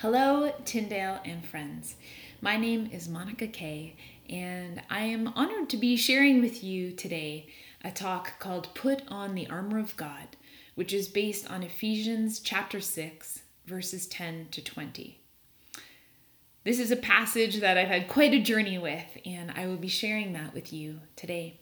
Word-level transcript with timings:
Hello, 0.00 0.52
Tyndale 0.66 1.20
and 1.24 1.42
friends. 1.42 1.94
My 2.42 2.58
name 2.58 2.90
is 2.92 3.08
Monica 3.08 3.46
Kay, 3.46 3.96
and 4.28 4.82
I 4.90 5.04
am 5.04 5.28
honored 5.28 5.70
to 5.70 5.78
be 5.78 5.96
sharing 5.96 6.42
with 6.42 6.62
you 6.62 6.92
today 6.92 7.46
a 7.82 7.90
talk 7.90 8.38
called 8.38 8.74
Put 8.74 9.04
on 9.08 9.34
the 9.34 9.48
Armor 9.48 9.78
of 9.78 9.96
God, 9.96 10.36
which 10.74 10.92
is 10.92 11.08
based 11.08 11.50
on 11.50 11.62
Ephesians 11.62 12.40
chapter 12.40 12.78
6, 12.78 13.40
verses 13.64 14.06
10 14.06 14.48
to 14.50 14.62
20. 14.62 15.18
This 16.62 16.78
is 16.78 16.90
a 16.90 16.96
passage 16.96 17.60
that 17.60 17.78
I've 17.78 17.88
had 17.88 18.06
quite 18.06 18.34
a 18.34 18.38
journey 18.38 18.76
with, 18.76 19.16
and 19.24 19.50
I 19.56 19.66
will 19.66 19.78
be 19.78 19.88
sharing 19.88 20.34
that 20.34 20.52
with 20.52 20.74
you 20.74 21.00
today. 21.16 21.58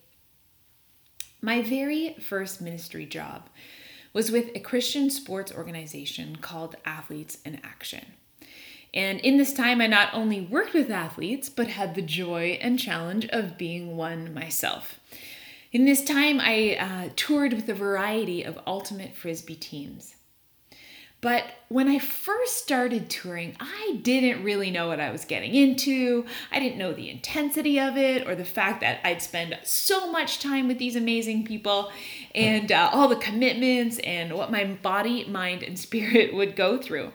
My 1.41 1.63
very 1.63 2.15
first 2.15 2.61
ministry 2.61 3.07
job 3.07 3.49
was 4.13 4.33
with 4.33 4.51
a 4.57 4.61
Christian 4.61 5.09
sports 5.09 5.53
organization 5.53 6.35
called 6.35 6.75
Athletes 6.85 7.39
in 7.45 7.61
Action. 7.63 8.05
And 8.95 9.19
in 9.21 9.37
this 9.37 9.53
time, 9.53 9.81
I 9.81 9.89
not 9.89 10.15
only 10.15 10.41
worked 10.41 10.73
with 10.73 10.91
athletes, 10.91 11.49
but 11.49 11.67
had 11.67 11.97
the 11.97 12.03
joy 12.03 12.59
and 12.63 12.79
challenge 12.79 13.27
of 13.27 13.59
being 13.59 13.97
one 13.97 14.33
myself. 14.33 15.01
In 15.73 15.85
this 15.85 16.05
time, 16.05 16.41
I 16.41 16.77
uh, 16.79 17.11
toured 17.17 17.53
with 17.53 17.69
a 17.69 17.75
variety 17.75 18.45
of 18.45 18.61
ultimate 18.65 19.17
frisbee 19.17 19.57
teams. 19.57 20.15
But 21.21 21.45
when 21.69 21.89
I 21.89 21.99
first 21.99 22.59
started 22.59 23.09
touring, 23.09 23.57
I 23.59 23.99
didn't 24.03 24.45
really 24.45 24.71
know 24.71 24.89
what 24.89 25.01
I 25.01 25.11
was 25.11 25.25
getting 25.25 25.55
into. 25.55 26.27
I 26.53 26.61
didn't 26.61 26.77
know 26.77 26.93
the 26.93 27.09
intensity 27.11 27.81
of 27.81 27.97
it 27.97 28.29
or 28.29 28.37
the 28.37 28.45
fact 28.45 28.83
that 28.83 29.01
I'd 29.03 29.23
spend 29.23 29.59
so 29.65 30.13
much 30.13 30.39
time 30.39 30.69
with 30.69 30.79
these 30.79 30.97
amazing 30.97 31.47
people 31.47 31.91
and 32.35 32.71
uh, 32.71 32.91
all 32.93 33.09
the 33.09 33.17
commitments 33.17 33.99
and 34.01 34.35
what 34.35 34.53
my 34.53 34.65
body, 34.65 35.25
mind, 35.25 35.63
and 35.63 35.79
spirit 35.79 36.35
would 36.35 36.55
go 36.55 36.79
through. 36.79 37.11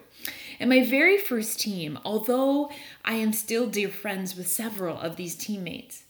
And 0.60 0.70
my 0.70 0.84
very 0.84 1.18
first 1.18 1.60
team, 1.60 1.98
although 2.04 2.70
I 3.06 3.14
am 3.14 3.32
still 3.32 3.68
dear 3.68 3.90
friends 3.90 4.36
with 4.36 4.48
several 4.48 5.00
of 5.00 5.16
these 5.16 5.36
teammates, 5.36 6.04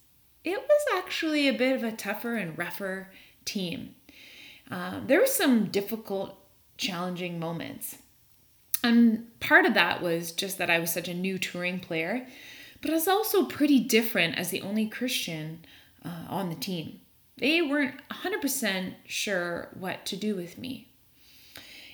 it 0.44 0.58
was 0.60 0.86
actually 0.98 1.48
a 1.48 1.54
bit 1.54 1.76
of 1.76 1.84
a 1.84 1.92
tougher 1.92 2.36
and 2.36 2.58
rougher 2.58 3.12
team. 3.46 3.96
Um, 4.72 5.06
there 5.08 5.20
were 5.20 5.28
some 5.28 5.66
difficult, 5.66 6.36
challenging 6.78 7.40
moments. 7.40 7.98
And 8.84 9.28
part 9.40 9.66
of 9.66 9.74
that 9.74 10.02
was 10.02 10.32
just 10.32 10.58
that 10.58 10.70
I 10.70 10.80
was 10.80 10.92
such 10.92 11.08
a 11.08 11.14
new 11.14 11.38
touring 11.38 11.80
player, 11.80 12.26
but 12.82 12.92
I 12.92 12.94
was 12.94 13.08
also 13.08 13.46
pretty 13.46 13.80
different 13.80 14.38
as 14.38 14.50
the 14.50 14.62
only 14.62 14.88
Christian 14.88 15.66
uh, 16.04 16.26
on 16.30 16.50
the 16.50 16.56
team. 16.56 17.02
They 17.38 17.62
weren't 17.62 17.96
100% 18.10 18.94
sure 19.06 19.70
what 19.74 20.06
to 20.08 20.16
do 20.16 20.36
with 20.36 20.58
me. 20.58 20.88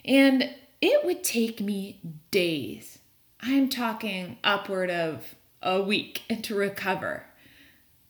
And 0.03 0.51
it 0.89 1.05
would 1.05 1.23
take 1.23 1.59
me 1.59 1.99
days. 2.31 2.99
I'm 3.41 3.69
talking 3.69 4.37
upward 4.43 4.89
of 4.89 5.35
a 5.61 5.81
week 5.81 6.21
to 6.43 6.55
recover 6.55 7.25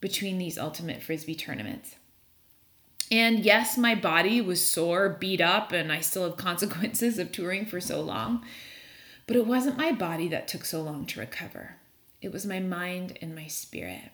between 0.01 0.37
these 0.37 0.57
ultimate 0.57 1.01
frisbee 1.01 1.35
tournaments. 1.35 1.95
And 3.11 3.39
yes, 3.39 3.77
my 3.77 3.93
body 3.95 4.41
was 4.41 4.65
sore, 4.65 5.09
beat 5.09 5.41
up, 5.41 5.71
and 5.71 5.91
I 5.91 5.99
still 5.99 6.23
have 6.23 6.37
consequences 6.37 7.19
of 7.19 7.31
touring 7.31 7.65
for 7.65 7.79
so 7.79 8.01
long. 8.01 8.43
But 9.27 9.35
it 9.35 9.47
wasn't 9.47 9.77
my 9.77 9.91
body 9.91 10.27
that 10.29 10.47
took 10.47 10.65
so 10.65 10.81
long 10.81 11.05
to 11.07 11.19
recover, 11.19 11.77
it 12.21 12.31
was 12.31 12.45
my 12.45 12.59
mind 12.59 13.17
and 13.21 13.35
my 13.35 13.47
spirit. 13.47 14.11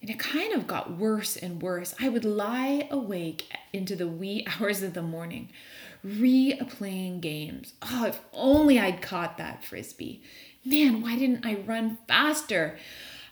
And 0.00 0.10
it 0.10 0.18
kind 0.18 0.52
of 0.52 0.68
got 0.68 0.96
worse 0.96 1.36
and 1.36 1.60
worse. 1.60 1.94
I 1.98 2.08
would 2.08 2.24
lie 2.24 2.86
awake 2.90 3.52
into 3.72 3.96
the 3.96 4.06
wee 4.06 4.46
hours 4.60 4.82
of 4.82 4.94
the 4.94 5.02
morning, 5.02 5.50
replaying 6.06 7.20
games. 7.20 7.74
Oh, 7.82 8.06
if 8.06 8.20
only 8.32 8.78
I'd 8.78 9.02
caught 9.02 9.38
that 9.38 9.64
frisbee. 9.64 10.22
Man, 10.64 11.02
why 11.02 11.16
didn't 11.16 11.46
I 11.46 11.54
run 11.66 11.98
faster? 12.06 12.78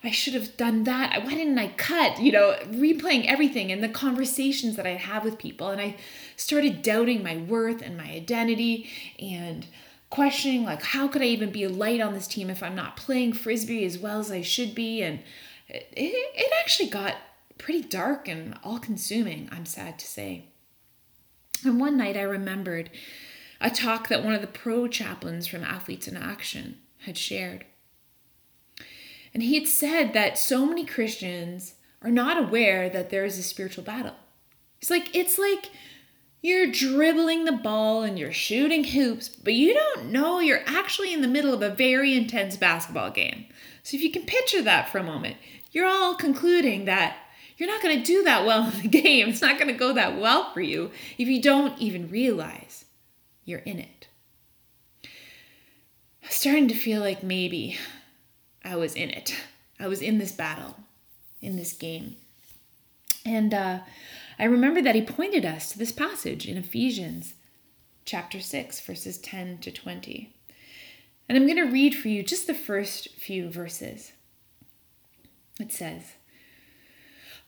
I 0.02 0.10
should 0.10 0.34
have 0.34 0.56
done 0.56 0.84
that. 0.84 1.24
Why 1.24 1.34
didn't 1.34 1.58
I 1.58 1.68
cut? 1.68 2.20
You 2.20 2.32
know, 2.32 2.56
replaying 2.66 3.26
everything 3.26 3.72
and 3.72 3.82
the 3.82 3.88
conversations 3.88 4.76
that 4.76 4.86
I 4.86 4.94
have 4.94 5.24
with 5.24 5.38
people. 5.38 5.68
And 5.68 5.80
I 5.80 5.96
started 6.36 6.82
doubting 6.82 7.22
my 7.22 7.36
worth 7.36 7.82
and 7.82 7.96
my 7.96 8.10
identity 8.10 8.88
and 9.18 9.66
questioning, 10.10 10.64
like, 10.64 10.82
how 10.82 11.08
could 11.08 11.22
I 11.22 11.26
even 11.26 11.50
be 11.50 11.64
a 11.64 11.68
light 11.68 12.00
on 12.00 12.14
this 12.14 12.28
team 12.28 12.50
if 12.50 12.62
I'm 12.62 12.76
not 12.76 12.96
playing 12.96 13.32
frisbee 13.32 13.84
as 13.84 13.98
well 13.98 14.20
as 14.20 14.30
I 14.30 14.42
should 14.42 14.74
be? 14.74 15.02
And 15.02 15.20
it, 15.68 15.88
it 15.92 16.52
actually 16.60 16.88
got 16.88 17.16
pretty 17.58 17.82
dark 17.82 18.28
and 18.28 18.56
all 18.62 18.78
consuming, 18.78 19.48
I'm 19.50 19.66
sad 19.66 19.98
to 19.98 20.06
say. 20.06 20.44
And 21.64 21.80
one 21.80 21.96
night 21.96 22.16
I 22.16 22.22
remembered 22.22 22.90
a 23.60 23.70
talk 23.70 24.08
that 24.08 24.24
one 24.24 24.34
of 24.34 24.40
the 24.40 24.46
pro 24.46 24.88
chaplains 24.88 25.46
from 25.46 25.64
Athletes 25.64 26.08
in 26.08 26.16
Action 26.16 26.78
had 27.04 27.16
shared. 27.16 27.64
And 29.32 29.42
he 29.42 29.54
had 29.58 29.68
said 29.68 30.12
that 30.12 30.38
so 30.38 30.66
many 30.66 30.84
Christians 30.84 31.74
are 32.02 32.10
not 32.10 32.38
aware 32.38 32.88
that 32.88 33.10
there 33.10 33.24
is 33.24 33.38
a 33.38 33.42
spiritual 33.42 33.84
battle. 33.84 34.14
It's 34.80 34.90
like 34.90 35.14
it's 35.14 35.38
like 35.38 35.70
you're 36.42 36.70
dribbling 36.70 37.44
the 37.44 37.52
ball 37.52 38.02
and 38.02 38.18
you're 38.18 38.32
shooting 38.32 38.84
hoops, 38.84 39.28
but 39.28 39.54
you 39.54 39.74
don't 39.74 40.12
know 40.12 40.38
you're 40.38 40.62
actually 40.66 41.12
in 41.12 41.22
the 41.22 41.28
middle 41.28 41.52
of 41.52 41.62
a 41.62 41.70
very 41.70 42.14
intense 42.14 42.56
basketball 42.56 43.10
game. 43.10 43.46
So 43.82 43.96
if 43.96 44.02
you 44.02 44.10
can 44.10 44.22
picture 44.22 44.62
that 44.62 44.88
for 44.88 44.98
a 44.98 45.04
moment, 45.04 45.36
you're 45.72 45.88
all 45.88 46.14
concluding 46.14 46.84
that 46.84 47.16
you're 47.56 47.68
not 47.68 47.82
going 47.82 47.98
to 47.98 48.04
do 48.04 48.22
that 48.24 48.44
well 48.44 48.70
in 48.70 48.82
the 48.82 48.88
game. 49.02 49.28
It's 49.28 49.42
not 49.42 49.58
going 49.58 49.68
to 49.68 49.74
go 49.74 49.92
that 49.92 50.18
well 50.18 50.52
for 50.52 50.60
you 50.60 50.90
if 51.18 51.28
you 51.28 51.40
don't 51.40 51.78
even 51.78 52.10
realize 52.10 52.84
you're 53.44 53.60
in 53.60 53.78
it. 53.78 54.08
I 55.04 56.28
was 56.28 56.34
starting 56.34 56.68
to 56.68 56.74
feel 56.74 57.00
like 57.00 57.22
maybe 57.22 57.78
I 58.64 58.76
was 58.76 58.94
in 58.94 59.10
it. 59.10 59.34
I 59.78 59.86
was 59.86 60.02
in 60.02 60.18
this 60.18 60.32
battle, 60.32 60.76
in 61.40 61.56
this 61.56 61.72
game. 61.72 62.16
And 63.24 63.54
uh, 63.54 63.80
I 64.38 64.44
remember 64.44 64.82
that 64.82 64.94
he 64.94 65.02
pointed 65.02 65.44
us 65.44 65.70
to 65.70 65.78
this 65.78 65.92
passage 65.92 66.46
in 66.46 66.56
Ephesians 66.56 67.34
chapter 68.04 68.40
6, 68.40 68.80
verses 68.80 69.18
10 69.18 69.58
to 69.58 69.70
20. 69.70 70.32
And 71.28 71.36
I'm 71.36 71.46
going 71.46 71.56
to 71.56 71.72
read 71.72 71.94
for 71.94 72.08
you 72.08 72.22
just 72.22 72.46
the 72.46 72.54
first 72.54 73.10
few 73.14 73.50
verses. 73.50 74.12
It 75.58 75.72
says, 75.72 76.12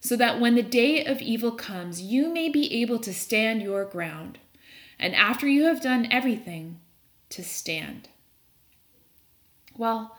so 0.00 0.16
that 0.16 0.40
when 0.40 0.54
the 0.54 0.62
day 0.62 1.04
of 1.04 1.20
evil 1.20 1.52
comes, 1.52 2.00
you 2.00 2.32
may 2.32 2.48
be 2.48 2.82
able 2.82 2.98
to 2.98 3.12
stand 3.12 3.62
your 3.62 3.84
ground, 3.84 4.38
and 4.98 5.14
after 5.14 5.46
you 5.46 5.64
have 5.64 5.82
done 5.82 6.08
everything, 6.10 6.80
to 7.28 7.44
stand. 7.44 8.08
Well, 9.76 10.16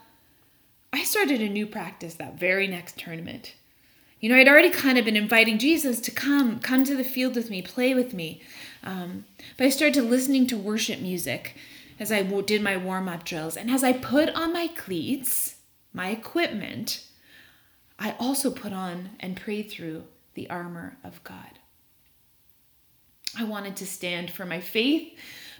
I 0.92 1.04
started 1.04 1.40
a 1.40 1.48
new 1.48 1.66
practice 1.66 2.14
that 2.14 2.38
very 2.38 2.66
next 2.66 2.98
tournament. 2.98 3.54
You 4.20 4.28
know, 4.28 4.36
I'd 4.36 4.48
already 4.48 4.70
kind 4.70 4.98
of 4.98 5.04
been 5.04 5.16
inviting 5.16 5.58
Jesus 5.58 6.00
to 6.00 6.10
come, 6.10 6.60
come 6.60 6.84
to 6.84 6.96
the 6.96 7.04
field 7.04 7.34
with 7.34 7.50
me, 7.50 7.60
play 7.60 7.94
with 7.94 8.14
me. 8.14 8.40
Um, 8.84 9.24
but 9.56 9.66
I 9.66 9.70
started 9.70 10.04
listening 10.04 10.46
to 10.48 10.56
worship 10.56 11.00
music 11.00 11.56
as 11.98 12.12
I 12.12 12.22
did 12.22 12.62
my 12.62 12.76
warm 12.76 13.08
up 13.08 13.24
drills. 13.24 13.56
And 13.56 13.70
as 13.70 13.82
I 13.82 13.92
put 13.92 14.28
on 14.30 14.52
my 14.52 14.68
cleats, 14.68 15.56
my 15.92 16.10
equipment, 16.10 17.04
I 17.98 18.14
also 18.18 18.50
put 18.50 18.72
on 18.72 19.10
and 19.20 19.36
prayed 19.36 19.70
through 19.70 20.04
the 20.34 20.48
armor 20.50 20.96
of 21.04 21.22
God. 21.24 21.58
I 23.38 23.44
wanted 23.44 23.76
to 23.76 23.86
stand 23.86 24.30
for 24.30 24.44
my 24.44 24.60
faith, 24.60 25.12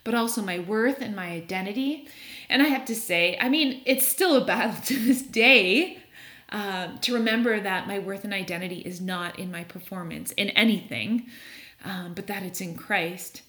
but 0.05 0.15
also 0.15 0.43
my 0.43 0.59
worth 0.59 1.01
and 1.01 1.17
my 1.17 1.29
identity. 1.29 2.09
And 2.49 2.63
I 2.63 2.67
have 2.67 2.85
to 2.87 2.95
say, 2.95 3.39
I 3.41 3.49
mean, 3.49 3.83
it's 3.87 4.07
still 4.07 4.37
a 4.37 4.45
battle 4.45 4.81
to 4.85 4.99
this 4.99 5.23
day 5.23 5.99
uh, 6.51 6.97
to 7.01 7.15
remember 7.15 7.61
that 7.61 7.89
my 7.89 7.99
worth 7.99 8.25
and 8.25 8.35
identity 8.35 8.81
is 8.81 9.01
not 9.01 9.39
in 9.39 9.51
my 9.51 9.65
performance 9.65 10.33
in 10.33 10.51
anything, 10.51 11.27
um, 11.85 12.13
but 12.15 12.27
that 12.27 12.43
it's 12.43 12.61
in 12.61 12.75
Christ 12.75 13.43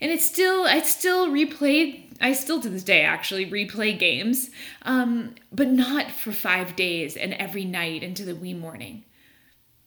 and 0.00 0.10
it's 0.10 0.26
still 0.26 0.64
i 0.64 0.80
still 0.80 1.28
replayed 1.28 2.04
i 2.20 2.32
still 2.32 2.60
to 2.60 2.68
this 2.68 2.84
day 2.84 3.02
actually 3.02 3.48
replay 3.50 3.98
games 3.98 4.50
um, 4.82 5.34
but 5.52 5.68
not 5.68 6.10
for 6.10 6.32
five 6.32 6.76
days 6.76 7.16
and 7.16 7.34
every 7.34 7.64
night 7.64 8.02
into 8.02 8.24
the 8.24 8.34
wee 8.34 8.54
morning 8.54 9.04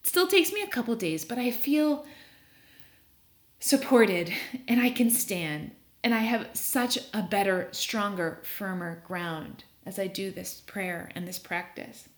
it 0.01 0.07
still 0.07 0.27
takes 0.27 0.51
me 0.51 0.61
a 0.61 0.67
couple 0.67 0.95
days 0.95 1.25
but 1.25 1.37
i 1.37 1.51
feel 1.51 2.05
supported 3.59 4.31
and 4.67 4.81
i 4.81 4.89
can 4.89 5.09
stand 5.09 5.71
and 6.03 6.13
I 6.13 6.19
have 6.19 6.49
such 6.53 6.97
a 7.13 7.21
better, 7.21 7.67
stronger, 7.71 8.39
firmer 8.43 9.03
ground 9.05 9.63
as 9.85 9.99
I 9.99 10.07
do 10.07 10.31
this 10.31 10.61
prayer 10.61 11.11
and 11.15 11.27
this 11.27 11.39
practice. 11.39 12.09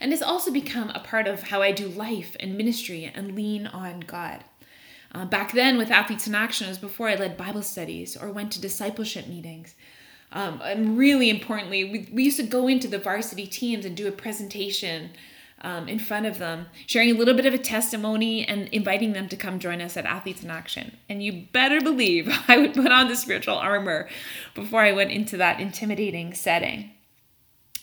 And 0.00 0.12
it's 0.12 0.22
also 0.22 0.50
become 0.50 0.90
a 0.90 1.00
part 1.00 1.26
of 1.26 1.44
how 1.44 1.62
I 1.62 1.72
do 1.72 1.88
life 1.88 2.36
and 2.40 2.56
ministry 2.56 3.10
and 3.14 3.34
lean 3.34 3.66
on 3.66 4.00
God. 4.00 4.44
Uh, 5.14 5.26
back 5.26 5.52
then, 5.52 5.76
with 5.76 5.90
Athletes 5.90 6.26
in 6.26 6.34
Action, 6.34 6.66
it 6.66 6.70
was 6.70 6.78
before 6.78 7.08
I 7.08 7.16
led 7.16 7.36
Bible 7.36 7.62
studies 7.62 8.16
or 8.16 8.30
went 8.30 8.50
to 8.52 8.60
discipleship 8.60 9.26
meetings. 9.26 9.74
Um, 10.32 10.60
and 10.64 10.96
really 10.96 11.28
importantly, 11.28 11.84
we, 11.84 12.08
we 12.10 12.24
used 12.24 12.38
to 12.38 12.42
go 12.42 12.66
into 12.66 12.88
the 12.88 12.98
varsity 12.98 13.46
teams 13.46 13.84
and 13.84 13.94
do 13.94 14.08
a 14.08 14.12
presentation 14.12 15.10
um, 15.60 15.86
in 15.86 15.98
front 15.98 16.26
of 16.26 16.38
them, 16.38 16.66
sharing 16.86 17.10
a 17.10 17.14
little 17.14 17.34
bit 17.34 17.46
of 17.46 17.54
a 17.54 17.58
testimony 17.58 18.44
and 18.46 18.68
inviting 18.68 19.12
them 19.12 19.28
to 19.28 19.36
come 19.36 19.58
join 19.58 19.80
us 19.80 19.96
at 19.96 20.06
Athletes 20.06 20.42
in 20.42 20.50
Action. 20.50 20.96
And 21.08 21.22
you 21.22 21.46
better 21.52 21.80
believe 21.80 22.28
I 22.48 22.56
would 22.56 22.74
put 22.74 22.90
on 22.90 23.08
the 23.08 23.16
spiritual 23.16 23.56
armor 23.56 24.08
before 24.54 24.80
I 24.80 24.92
went 24.92 25.12
into 25.12 25.36
that 25.36 25.60
intimidating 25.60 26.32
setting. 26.32 26.90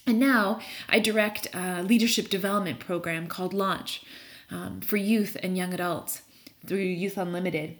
And 0.08 0.20
now 0.20 0.60
I 0.90 1.00
direct 1.00 1.48
a 1.54 1.84
leadership 1.84 2.30
development 2.30 2.80
program 2.80 3.28
called 3.28 3.54
Launch 3.54 4.04
um, 4.50 4.82
for 4.82 4.98
youth 4.98 5.38
and 5.44 5.56
young 5.56 5.72
adults 5.74 6.24
through 6.66 6.80
Youth 6.80 7.18
Unlimited. 7.18 7.78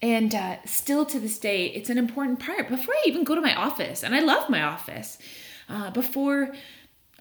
And 0.00 0.34
uh, 0.34 0.56
still 0.64 1.06
to 1.06 1.20
this 1.20 1.38
day, 1.38 1.66
it's 1.66 1.90
an 1.90 1.98
important 1.98 2.40
part. 2.40 2.68
Before 2.68 2.94
I 2.94 3.04
even 3.06 3.24
go 3.24 3.34
to 3.34 3.40
my 3.40 3.54
office, 3.54 4.02
and 4.02 4.14
I 4.14 4.20
love 4.20 4.50
my 4.50 4.62
office, 4.62 5.18
uh, 5.68 5.90
before 5.90 6.52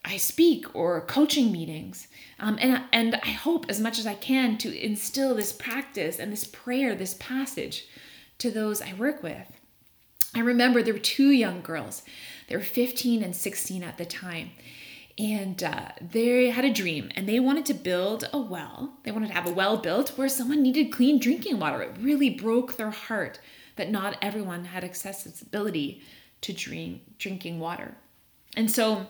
I 0.04 0.18
speak 0.18 0.76
or 0.76 1.02
coaching 1.02 1.52
meetings. 1.52 2.08
Um, 2.40 2.58
and, 2.60 2.84
and 2.92 3.16
I 3.24 3.30
hope 3.30 3.68
as 3.70 3.80
much 3.80 4.00
as 4.00 4.08
I 4.08 4.16
can 4.16 4.58
to 4.60 4.84
instill 4.84 5.36
this 5.36 5.54
practice 5.54 6.18
and 6.18 6.32
this 6.32 6.44
prayer, 6.44 6.96
this 6.96 7.14
passage 7.14 7.86
to 8.40 8.50
those 8.50 8.82
I 8.82 8.94
work 8.94 9.22
with. 9.22 9.48
I 10.34 10.40
remember 10.40 10.82
there 10.82 10.94
were 10.94 11.00
two 11.00 11.30
young 11.30 11.62
girls. 11.62 12.02
They 12.48 12.56
were 12.56 12.64
15 12.64 13.22
and 13.22 13.36
16 13.36 13.84
at 13.84 13.98
the 13.98 14.06
time. 14.06 14.52
And 15.18 15.62
uh, 15.64 15.90
they 16.00 16.50
had 16.50 16.66
a 16.66 16.74
dream 16.74 17.12
and 17.16 17.28
they 17.28 17.40
wanted 17.40 17.66
to 17.68 17.74
build 17.74 18.30
a 18.32 18.40
well. 18.40 18.98
They 19.04 19.12
wanted 19.12 19.28
to 19.28 19.34
have 19.34 19.48
a 19.48 19.54
well 19.54 19.78
built 19.78 20.18
where 20.18 20.30
someone 20.30 20.62
needed 20.62 20.92
clean 20.92 21.20
drinking 21.20 21.60
water. 21.60 21.82
It 21.82 21.98
really 22.00 22.30
broke 22.30 22.78
their 22.78 22.92
heart 22.92 23.40
that 23.76 23.92
not 23.92 24.18
everyone 24.22 24.66
had 24.66 24.84
accessibility 24.84 26.02
to 26.42 26.54
drink, 26.54 27.02
drinking 27.18 27.60
water. 27.60 27.96
And 28.56 28.70
so 28.70 29.08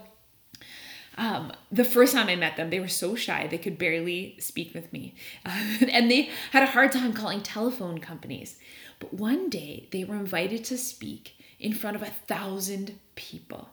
um, 1.18 1.52
the 1.72 1.84
first 1.84 2.14
time 2.14 2.30
I 2.30 2.36
met 2.36 2.58
them, 2.58 2.70
they 2.70 2.80
were 2.80 2.88
so 2.88 3.16
shy 3.16 3.48
they 3.48 3.58
could 3.58 3.78
barely 3.78 4.38
speak 4.40 4.74
with 4.74 4.92
me. 4.94 5.16
And 5.46 6.10
they 6.10 6.30
had 6.52 6.64
a 6.64 6.68
hard 6.68 6.92
time 6.92 7.14
calling 7.14 7.42
telephone 7.42 8.00
companies. 8.00 8.58
But 9.00 9.14
one 9.14 9.50
day 9.50 9.88
they 9.92 10.04
were 10.04 10.16
invited 10.16 10.64
to 10.66 10.78
speak 10.78 11.36
in 11.60 11.74
front 11.74 11.96
of 11.96 12.02
a 12.02 12.14
thousand 12.28 13.00
people. 13.16 13.70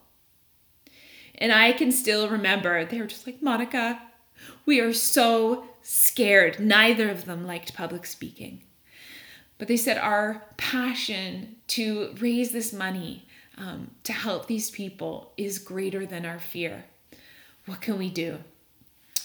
And 1.39 1.51
I 1.51 1.71
can 1.71 1.91
still 1.91 2.29
remember 2.29 2.85
they 2.85 2.99
were 2.99 3.07
just 3.07 3.25
like, 3.25 3.41
Monica, 3.41 4.01
we 4.65 4.79
are 4.79 4.93
so 4.93 5.65
scared. 5.81 6.59
Neither 6.59 7.09
of 7.09 7.25
them 7.25 7.47
liked 7.47 7.73
public 7.73 8.05
speaking. 8.05 8.63
But 9.57 9.67
they 9.67 9.77
said 9.77 9.97
our 9.97 10.45
passion 10.57 11.55
to 11.69 12.15
raise 12.19 12.51
this 12.51 12.71
money 12.71 13.25
um, 13.57 13.91
to 14.03 14.13
help 14.13 14.47
these 14.47 14.69
people 14.69 15.33
is 15.35 15.57
greater 15.57 16.05
than 16.05 16.25
our 16.25 16.39
fear 16.39 16.85
what 17.69 17.81
can 17.81 17.97
we 17.97 18.09
do? 18.09 18.39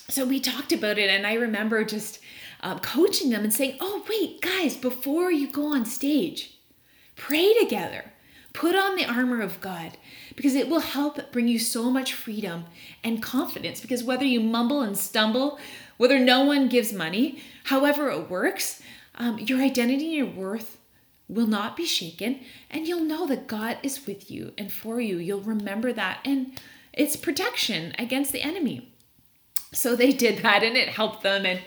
So 0.09 0.27
we 0.27 0.39
talked 0.39 0.71
about 0.71 0.99
it, 0.99 1.09
and 1.09 1.27
I 1.27 1.35
remember 1.35 1.83
just 1.83 2.21
um, 2.61 2.79
coaching 2.81 3.31
them 3.31 3.43
and 3.43 3.53
saying, 3.53 3.79
Oh, 3.81 4.05
wait, 4.09 4.43
guys, 4.43 4.77
before 4.77 5.33
you 5.33 5.51
go 5.51 5.73
on 5.73 5.87
stage, 5.87 6.59
pray 7.17 7.55
together. 7.55 8.13
Put 8.55 8.77
on 8.77 8.97
the 8.97 9.05
armor 9.05 9.43
of 9.43 9.61
God 9.61 9.99
because 10.37 10.55
it 10.55 10.69
will 10.69 10.81
help 10.81 11.33
bring 11.33 11.49
you 11.49 11.59
so 11.59 11.91
much 11.91 12.15
freedom 12.15 12.65
and 13.03 13.23
confidence. 13.23 13.81
Because 13.81 14.03
whether 14.03 14.25
you 14.25 14.41
mumble 14.41 14.81
and 14.81 14.97
stumble, 14.97 15.59
whether 15.97 16.19
no 16.19 16.45
one 16.45 16.69
gives 16.69 16.93
money, 16.93 17.43
however 17.65 18.09
it 18.09 18.31
works, 18.31 18.81
um, 19.17 19.39
your 19.39 19.61
identity 19.61 20.19
and 20.19 20.29
your 20.29 20.47
worth 20.47 20.79
will 21.29 21.47
not 21.47 21.77
be 21.77 21.85
shaken, 21.85 22.41
and 22.71 22.87
you'll 22.87 23.05
know 23.05 23.27
that 23.27 23.47
God 23.47 23.79
is 23.83 24.07
with 24.07 24.31
you 24.31 24.53
and 24.57 24.73
for 24.73 25.01
you. 25.01 25.19
You'll 25.19 25.41
remember 25.41 25.93
that. 25.93 26.21
And 26.25 26.59
it's 26.93 27.17
protection 27.17 27.93
against 27.99 28.31
the 28.33 28.43
enemy. 28.43 28.93
So 29.73 29.97
they 29.97 30.13
did 30.13 30.43
that 30.43 30.63
and 30.63 30.77
it 30.77 30.91
helped 30.91 31.23
them. 31.23 31.45
And 31.45 31.61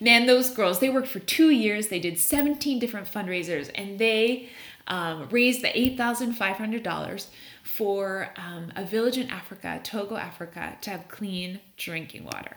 man, 0.00 0.26
those 0.26 0.50
girls, 0.50 0.78
they 0.78 0.90
worked 0.90 1.08
for 1.08 1.18
two 1.18 1.50
years. 1.50 1.88
They 1.88 1.98
did 1.98 2.18
17 2.18 2.78
different 2.78 3.10
fundraisers 3.10 3.70
and 3.74 3.98
they 3.98 4.50
um, 4.88 5.28
raised 5.30 5.62
the 5.62 5.68
$8,500 5.68 7.26
for 7.62 8.30
um, 8.36 8.72
a 8.74 8.84
village 8.84 9.18
in 9.18 9.30
Africa, 9.30 9.80
Togo, 9.82 10.16
Africa, 10.16 10.76
to 10.82 10.90
have 10.90 11.08
clean 11.08 11.60
drinking 11.76 12.24
water. 12.24 12.56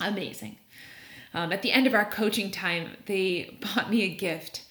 Amazing. 0.00 0.56
Um, 1.34 1.52
at 1.52 1.62
the 1.62 1.72
end 1.72 1.86
of 1.86 1.94
our 1.94 2.04
coaching 2.04 2.50
time, 2.50 2.96
they 3.06 3.58
bought 3.74 3.90
me 3.90 4.02
a 4.02 4.14
gift, 4.14 4.62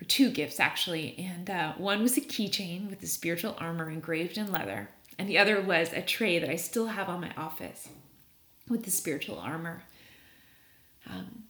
or 0.00 0.04
two 0.04 0.30
gifts 0.30 0.60
actually. 0.60 1.14
And 1.18 1.50
uh, 1.50 1.72
one 1.74 2.02
was 2.02 2.16
a 2.16 2.20
keychain 2.20 2.88
with 2.88 3.00
the 3.00 3.06
spiritual 3.06 3.56
armor 3.58 3.90
engraved 3.90 4.38
in 4.38 4.50
leather 4.50 4.90
and 5.18 5.28
the 5.28 5.38
other 5.38 5.60
was 5.60 5.92
a 5.92 6.02
tray 6.02 6.38
that 6.38 6.50
I 6.50 6.56
still 6.56 6.88
have 6.88 7.08
on 7.08 7.20
my 7.20 7.30
office 7.36 7.88
with 8.68 8.84
the 8.84 8.90
spiritual 8.90 9.38
armor. 9.38 9.82
Um, 11.08 11.44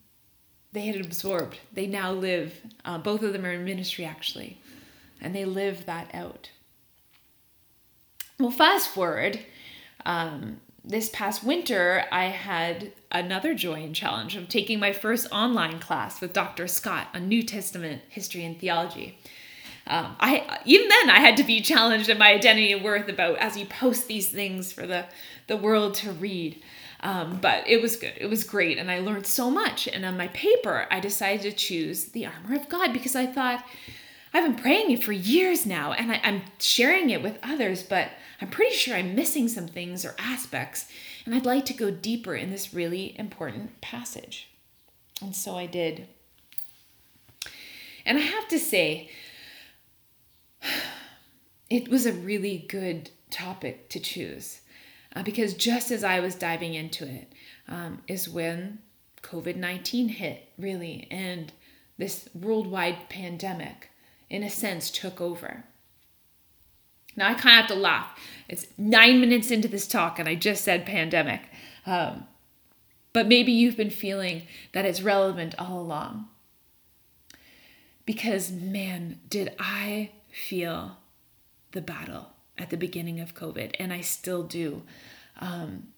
they 0.76 0.86
had 0.86 1.00
absorbed. 1.00 1.58
They 1.72 1.86
now 1.86 2.12
live, 2.12 2.60
uh, 2.84 2.98
both 2.98 3.22
of 3.22 3.32
them 3.32 3.44
are 3.44 3.52
in 3.52 3.64
ministry 3.64 4.04
actually, 4.04 4.60
and 5.20 5.34
they 5.34 5.44
live 5.44 5.86
that 5.86 6.14
out. 6.14 6.50
Well, 8.38 8.50
fast 8.50 8.90
forward, 8.90 9.40
um, 10.04 10.60
this 10.84 11.08
past 11.08 11.42
winter, 11.42 12.04
I 12.12 12.26
had 12.26 12.92
another 13.10 13.54
joy 13.54 13.82
and 13.82 13.94
challenge 13.94 14.36
of 14.36 14.48
taking 14.48 14.78
my 14.78 14.92
first 14.92 15.26
online 15.32 15.80
class 15.80 16.20
with 16.20 16.32
Dr. 16.32 16.68
Scott 16.68 17.08
on 17.14 17.28
New 17.28 17.42
Testament 17.42 18.02
history 18.08 18.44
and 18.44 18.58
theology 18.58 19.18
um, 19.88 20.16
I 20.18 20.58
even 20.64 20.88
then 20.88 21.10
I 21.10 21.20
had 21.20 21.36
to 21.36 21.44
be 21.44 21.60
challenged 21.60 22.08
in 22.08 22.18
my 22.18 22.32
identity 22.32 22.72
and 22.72 22.82
worth 22.82 23.08
about 23.08 23.38
as 23.38 23.56
you 23.56 23.66
post 23.66 24.08
these 24.08 24.28
things 24.28 24.72
for 24.72 24.86
the 24.86 25.06
the 25.46 25.56
world 25.56 25.94
to 25.96 26.12
read. 26.12 26.60
Um, 27.06 27.38
but 27.40 27.68
it 27.68 27.80
was 27.80 27.94
good. 27.94 28.14
It 28.16 28.26
was 28.26 28.42
great, 28.42 28.78
and 28.78 28.90
I 28.90 28.98
learned 28.98 29.28
so 29.28 29.48
much. 29.48 29.86
And 29.86 30.04
on 30.04 30.16
my 30.16 30.26
paper, 30.28 30.88
I 30.90 30.98
decided 30.98 31.42
to 31.42 31.52
choose 31.52 32.06
the 32.06 32.26
armor 32.26 32.56
of 32.56 32.68
God 32.68 32.92
because 32.92 33.14
I 33.14 33.26
thought 33.26 33.64
I've 34.34 34.42
been 34.42 34.60
praying 34.60 34.90
it 34.90 35.04
for 35.04 35.12
years 35.12 35.64
now, 35.64 35.92
and 35.92 36.10
I, 36.10 36.20
I'm 36.24 36.42
sharing 36.58 37.10
it 37.10 37.22
with 37.22 37.38
others, 37.44 37.84
but 37.84 38.10
I'm 38.40 38.50
pretty 38.50 38.74
sure 38.74 38.96
I'm 38.96 39.14
missing 39.14 39.46
some 39.46 39.68
things 39.68 40.04
or 40.04 40.16
aspects, 40.18 40.88
and 41.24 41.32
I'd 41.32 41.46
like 41.46 41.64
to 41.66 41.74
go 41.74 41.92
deeper 41.92 42.34
in 42.34 42.50
this 42.50 42.74
really 42.74 43.16
important 43.20 43.80
passage. 43.80 44.48
And 45.22 45.36
so 45.36 45.56
I 45.56 45.66
did. 45.66 46.08
And 48.04 48.18
I 48.18 48.22
have 48.22 48.48
to 48.48 48.58
say, 48.58 49.10
it 51.70 51.88
was 51.88 52.04
a 52.04 52.12
really 52.12 52.66
good 52.68 53.10
topic 53.30 53.88
to 53.90 54.00
choose 54.00 54.62
uh, 55.16 55.22
because 55.22 55.54
just 55.54 55.90
as 55.90 56.04
I 56.04 56.20
was 56.20 56.34
diving 56.34 56.74
into 56.74 57.06
it, 57.06 57.32
um, 57.68 58.02
is 58.06 58.28
when 58.28 58.80
COVID 59.22 59.56
19 59.56 60.10
hit, 60.10 60.52
really, 60.58 61.08
and 61.10 61.52
this 61.96 62.28
worldwide 62.34 63.08
pandemic, 63.08 63.90
in 64.28 64.42
a 64.42 64.50
sense, 64.50 64.90
took 64.90 65.20
over. 65.20 65.64
Now 67.16 67.30
I 67.30 67.34
kind 67.34 67.58
of 67.58 67.62
have 67.62 67.68
to 67.68 67.74
laugh. 67.74 68.18
It's 68.46 68.66
nine 68.76 69.20
minutes 69.20 69.50
into 69.50 69.68
this 69.68 69.88
talk, 69.88 70.18
and 70.18 70.28
I 70.28 70.34
just 70.34 70.62
said 70.62 70.84
pandemic. 70.84 71.40
Um, 71.86 72.26
but 73.14 73.26
maybe 73.26 73.52
you've 73.52 73.78
been 73.78 73.88
feeling 73.88 74.42
that 74.72 74.84
it's 74.84 75.00
relevant 75.00 75.54
all 75.58 75.80
along. 75.80 76.28
Because, 78.04 78.52
man, 78.52 79.18
did 79.30 79.54
I 79.58 80.10
feel 80.30 80.98
the 81.72 81.80
battle 81.80 82.35
at 82.58 82.70
the 82.70 82.76
beginning 82.76 83.20
of 83.20 83.34
COVID, 83.34 83.74
and 83.78 83.92
I 83.92 84.00
still 84.00 84.42
do. 84.42 84.82
Um, 85.40 85.88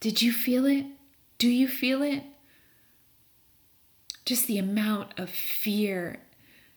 did 0.00 0.22
you 0.22 0.32
feel 0.32 0.66
it? 0.66 0.86
Do 1.38 1.48
you 1.48 1.68
feel 1.68 2.02
it? 2.02 2.22
Just 4.24 4.46
the 4.46 4.58
amount 4.58 5.18
of 5.18 5.30
fear, 5.30 6.20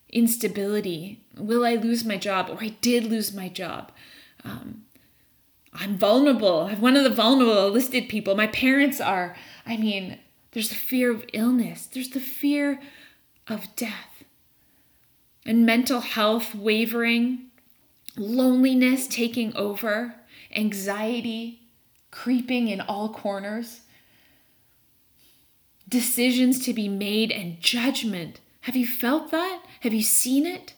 instability. 0.10 1.22
Will 1.38 1.66
I 1.66 1.76
lose 1.76 2.04
my 2.04 2.18
job? 2.18 2.50
Or 2.50 2.58
I 2.62 2.70
did 2.82 3.06
lose 3.06 3.34
my 3.34 3.50
job. 3.50 3.92
Um, 4.44 4.84
I'm 5.74 5.98
vulnerable. 5.98 6.62
I'm 6.64 6.82
one 6.82 6.96
of 6.96 7.04
the 7.04 7.10
vulnerable 7.10 7.70
listed 7.70 8.10
people. 8.10 8.36
My 8.36 8.48
parents 8.48 9.00
are. 9.00 9.36
I 9.66 9.78
mean, 9.78 10.20
there's 10.54 10.70
the 10.70 10.76
fear 10.76 11.12
of 11.12 11.26
illness, 11.34 11.88
there's 11.88 12.10
the 12.10 12.20
fear 12.20 12.80
of 13.48 13.76
death 13.76 14.24
and 15.46 15.66
mental 15.66 16.00
health 16.00 16.56
wavering, 16.56 17.48
loneliness 18.18 19.08
taking 19.08 19.56
over, 19.56 20.16
anxiety 20.56 21.64
creeping 22.14 22.68
in 22.68 22.80
all 22.80 23.10
corners, 23.10 23.82
decisions 25.90 26.64
to 26.64 26.74
be 26.74 26.88
made, 26.88 27.32
and 27.32 27.60
judgment. 27.60 28.40
Have 28.62 28.76
you 28.76 28.86
felt 28.86 29.32
that? 29.32 29.64
Have 29.82 29.94
you 29.94 30.04
seen 30.04 30.46
it 30.46 30.74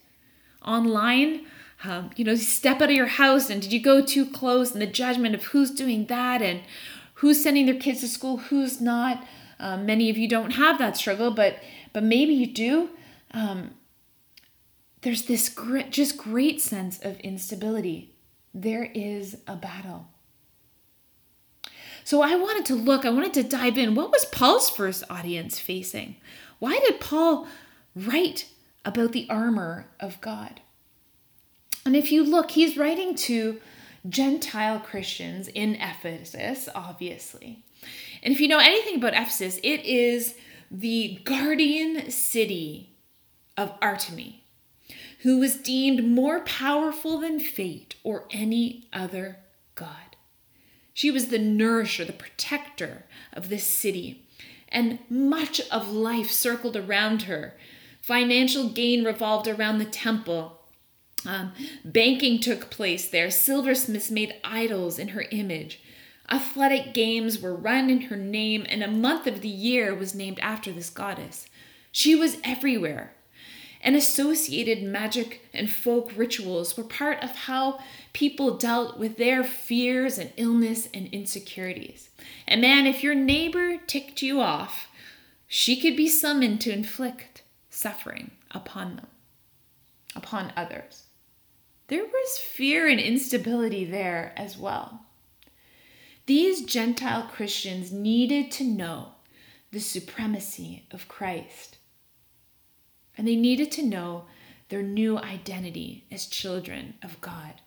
online? 0.66 1.46
Um, 1.84 2.10
you 2.16 2.24
know, 2.24 2.36
step 2.36 2.82
out 2.82 2.90
of 2.90 2.96
your 2.96 3.06
house 3.06 3.50
and 3.50 3.62
did 3.62 3.74
you 3.74 3.82
go 3.82 4.02
too 4.02 4.26
close 4.26 4.72
and 4.72 4.82
the 4.82 4.88
judgment 4.88 5.36
of 5.36 5.44
who's 5.46 5.70
doing 5.70 6.06
that 6.08 6.42
and 6.42 6.62
who's 7.16 7.44
sending 7.44 7.66
their 7.66 7.76
kids 7.76 8.00
to 8.00 8.08
school, 8.08 8.38
who's 8.38 8.82
not. 8.82 9.26
Um, 9.60 9.86
many 9.86 10.10
of 10.10 10.18
you 10.18 10.28
don't 10.28 10.52
have 10.52 10.80
that 10.80 10.98
struggle, 10.98 11.32
but 11.32 11.60
but 11.94 12.04
maybe 12.04 12.34
you 12.34 12.48
do. 12.48 12.90
Um, 13.32 13.76
there's 15.06 15.28
this 15.28 15.50
great, 15.50 15.92
just 15.92 16.18
great 16.18 16.60
sense 16.60 17.00
of 17.00 17.20
instability. 17.20 18.16
There 18.56 18.90
is 18.96 19.38
a 19.46 19.56
battle. 19.56 20.08
So 22.04 22.24
I 22.24 22.36
wanted 22.36 22.66
to 22.66 22.76
look, 22.76 23.06
I 23.06 23.12
wanted 23.12 23.36
to 23.36 23.44
dive 23.44 23.78
in. 23.78 23.94
What 23.94 24.12
was 24.12 24.26
Paul's 24.26 24.68
first 24.68 25.04
audience 25.08 25.60
facing? 25.60 26.16
Why 26.58 26.80
did 26.80 27.00
Paul 27.00 27.48
write 27.96 28.50
about 28.84 29.12
the 29.12 29.28
armor 29.30 29.92
of 30.00 30.20
God? 30.22 30.62
And 31.86 31.96
if 31.96 32.12
you 32.12 32.24
look, 32.24 32.50
he's 32.50 32.76
writing 32.76 33.14
to 33.16 33.62
Gentile 34.10 34.80
Christians 34.80 35.48
in 35.50 35.76
Ephesus, 35.76 36.68
obviously. 36.74 37.64
And 38.24 38.34
if 38.34 38.40
you 38.40 38.48
know 38.48 38.58
anything 38.58 38.96
about 38.96 39.14
Ephesus, 39.14 39.60
it 39.62 39.86
is 39.86 40.34
the 40.72 41.20
guardian 41.26 42.10
city 42.10 42.96
of 43.56 43.72
Artemis, 43.84 44.42
who 45.26 45.40
was 45.40 45.56
deemed 45.56 46.08
more 46.08 46.40
powerful 46.42 47.18
than 47.18 47.40
fate 47.40 47.96
or 48.04 48.26
any 48.30 48.88
other 48.94 49.40
god. 49.74 50.16
She 50.94 51.10
was 51.10 51.30
the 51.30 51.40
nourisher, 51.40 52.06
the 52.06 52.14
protector 52.14 53.06
of 53.34 53.50
this 53.50 53.66
city, 53.66 54.28
and 54.70 55.00
much 55.10 55.60
of 55.72 55.92
life 55.92 56.30
circled 56.30 56.78
around 56.78 57.24
her. 57.24 57.58
Financial 58.02 58.70
gain 58.70 59.04
revolved 59.04 59.48
around 59.48 59.80
the 59.80 59.86
temple. 59.86 60.62
Um, 61.26 61.54
banking 61.84 62.40
took 62.40 62.70
place 62.70 63.10
there. 63.10 63.32
Silversmiths 63.32 64.12
made 64.12 64.36
idols 64.44 65.00
in 65.00 65.08
her 65.08 65.26
image. 65.32 65.82
Athletic 66.30 66.94
games 66.94 67.42
were 67.42 67.56
run 67.56 67.90
in 67.90 68.02
her 68.02 68.16
name, 68.16 68.64
and 68.70 68.84
a 68.84 68.88
month 68.88 69.26
of 69.26 69.42
the 69.42 69.50
year 69.50 69.96
was 69.96 70.14
named 70.14 70.38
after 70.44 70.72
this 70.72 70.92
goddess. 70.92 71.48
She 71.92 72.14
was 72.14 72.38
everywhere 72.44 73.15
and 73.86 73.96
associated 73.96 74.82
magic 74.82 75.48
and 75.54 75.70
folk 75.70 76.12
rituals 76.16 76.76
were 76.76 76.84
part 76.84 77.24
of 77.24 77.30
how 77.30 77.78
people 78.14 78.58
dealt 78.58 78.98
with 78.98 79.18
their 79.18 79.44
fears 79.44 80.18
and 80.18 80.34
illness 80.38 80.90
and 80.92 81.08
insecurities. 81.14 82.10
And 82.48 82.62
man, 82.62 82.88
if 82.88 83.04
your 83.04 83.14
neighbor 83.14 83.78
ticked 83.86 84.24
you 84.24 84.42
off, 84.42 84.88
she 85.48 85.80
could 85.80 85.96
be 85.96 86.10
summoned 86.10 86.62
to 86.62 86.74
inflict 86.74 87.44
suffering 87.70 88.32
upon 88.50 88.96
them, 88.96 89.08
upon 90.16 90.52
others. 90.58 91.04
There 91.88 92.06
was 92.06 92.40
fear 92.40 92.88
and 92.88 93.00
instability 93.00 93.86
there 93.86 94.34
as 94.36 94.58
well. 94.58 95.02
These 96.26 96.66
Gentile 96.66 97.30
Christians 97.32 97.92
needed 97.92 98.50
to 98.54 98.64
know 98.64 99.10
the 99.72 99.80
supremacy 99.80 100.88
of 100.90 101.08
Christ 101.08 101.78
and 103.18 103.28
they 103.28 103.36
needed 103.36 103.72
to 103.72 103.86
know 103.86 104.26
their 104.70 104.82
new 104.82 105.18
identity 105.18 106.06
as 106.12 106.26
children 106.26 106.96
of 107.04 107.22
God. 107.22 107.62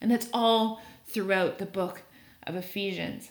And 0.00 0.10
that's 0.10 0.28
all 0.32 0.82
throughout 1.06 1.58
the 1.58 1.66
book 1.66 2.02
of 2.46 2.56
Ephesians. 2.56 3.30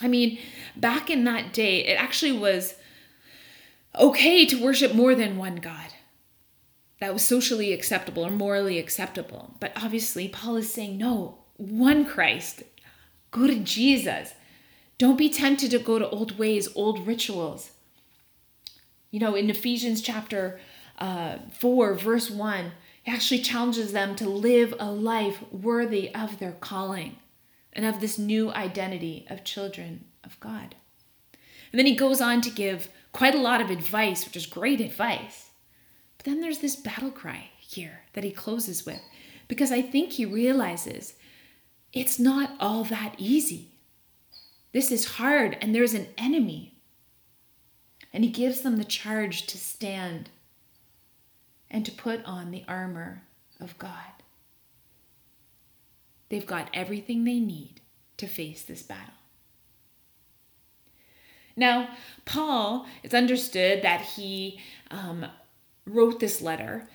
I 0.00 0.08
mean, 0.08 0.38
back 0.76 1.10
in 1.10 1.24
that 1.24 1.52
day, 1.52 1.84
it 1.84 1.94
actually 1.94 2.32
was 2.32 2.74
okay 3.98 4.46
to 4.46 4.62
worship 4.62 4.94
more 4.94 5.14
than 5.14 5.36
one 5.36 5.56
God. 5.56 5.92
That 7.00 7.12
was 7.12 7.22
socially 7.22 7.72
acceptable 7.72 8.24
or 8.24 8.30
morally 8.30 8.78
acceptable. 8.78 9.56
But 9.60 9.72
obviously, 9.76 10.28
Paul 10.28 10.56
is 10.56 10.72
saying, 10.72 10.98
no, 10.98 11.38
one 11.56 12.04
Christ. 12.04 12.62
Go 13.30 13.46
to 13.46 13.58
Jesus. 13.58 14.34
Don't 14.98 15.18
be 15.18 15.28
tempted 15.28 15.70
to 15.72 15.78
go 15.78 15.98
to 15.98 16.08
old 16.08 16.38
ways, 16.38 16.68
old 16.74 17.06
rituals. 17.06 17.72
You 19.12 19.20
know, 19.20 19.34
in 19.34 19.50
Ephesians 19.50 20.00
chapter 20.00 20.58
uh, 20.98 21.36
4, 21.58 21.94
verse 21.94 22.30
1, 22.30 22.72
he 23.02 23.12
actually 23.12 23.42
challenges 23.42 23.92
them 23.92 24.16
to 24.16 24.28
live 24.28 24.74
a 24.80 24.90
life 24.90 25.38
worthy 25.52 26.12
of 26.14 26.38
their 26.38 26.52
calling 26.52 27.16
and 27.74 27.84
of 27.84 28.00
this 28.00 28.18
new 28.18 28.50
identity 28.50 29.26
of 29.28 29.44
children 29.44 30.06
of 30.24 30.40
God. 30.40 30.74
And 31.70 31.78
then 31.78 31.86
he 31.86 31.94
goes 31.94 32.20
on 32.22 32.40
to 32.40 32.50
give 32.50 32.88
quite 33.12 33.34
a 33.34 33.40
lot 33.40 33.60
of 33.60 33.70
advice, 33.70 34.24
which 34.24 34.36
is 34.36 34.46
great 34.46 34.80
advice. 34.80 35.50
But 36.16 36.24
then 36.24 36.40
there's 36.40 36.60
this 36.60 36.76
battle 36.76 37.10
cry 37.10 37.50
here 37.58 38.02
that 38.14 38.24
he 38.24 38.30
closes 38.30 38.86
with, 38.86 39.00
because 39.46 39.70
I 39.70 39.82
think 39.82 40.12
he 40.12 40.24
realizes 40.24 41.14
it's 41.92 42.18
not 42.18 42.56
all 42.58 42.84
that 42.84 43.16
easy. 43.18 43.72
This 44.72 44.90
is 44.90 45.16
hard, 45.16 45.58
and 45.60 45.74
there's 45.74 45.92
an 45.92 46.08
enemy 46.16 46.72
and 48.12 48.24
he 48.24 48.30
gives 48.30 48.60
them 48.60 48.76
the 48.76 48.84
charge 48.84 49.46
to 49.46 49.58
stand 49.58 50.30
and 51.70 51.84
to 51.86 51.92
put 51.92 52.24
on 52.24 52.50
the 52.50 52.64
armor 52.68 53.22
of 53.60 53.78
God. 53.78 54.22
They've 56.28 56.46
got 56.46 56.70
everything 56.74 57.24
they 57.24 57.40
need 57.40 57.80
to 58.18 58.26
face 58.26 58.62
this 58.62 58.82
battle. 58.82 59.14
Now, 61.56 61.90
Paul, 62.24 62.86
it's 63.02 63.14
understood 63.14 63.82
that 63.82 64.00
he 64.00 64.60
um, 64.90 65.26
wrote 65.86 66.20
this 66.20 66.40
letter 66.40 66.88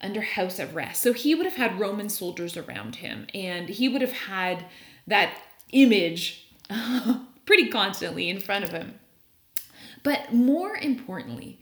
under 0.00 0.20
house 0.20 0.60
arrest. 0.60 1.02
So 1.02 1.12
he 1.12 1.34
would 1.34 1.46
have 1.46 1.56
had 1.56 1.80
Roman 1.80 2.08
soldiers 2.08 2.56
around 2.56 2.96
him, 2.96 3.26
and 3.34 3.68
he 3.68 3.88
would 3.88 4.02
have 4.02 4.12
had 4.12 4.66
that 5.06 5.36
image 5.72 6.52
pretty 7.46 7.68
constantly 7.68 8.28
in 8.28 8.38
front 8.40 8.64
of 8.64 8.70
him. 8.70 9.00
But 10.04 10.32
more 10.32 10.76
importantly, 10.76 11.58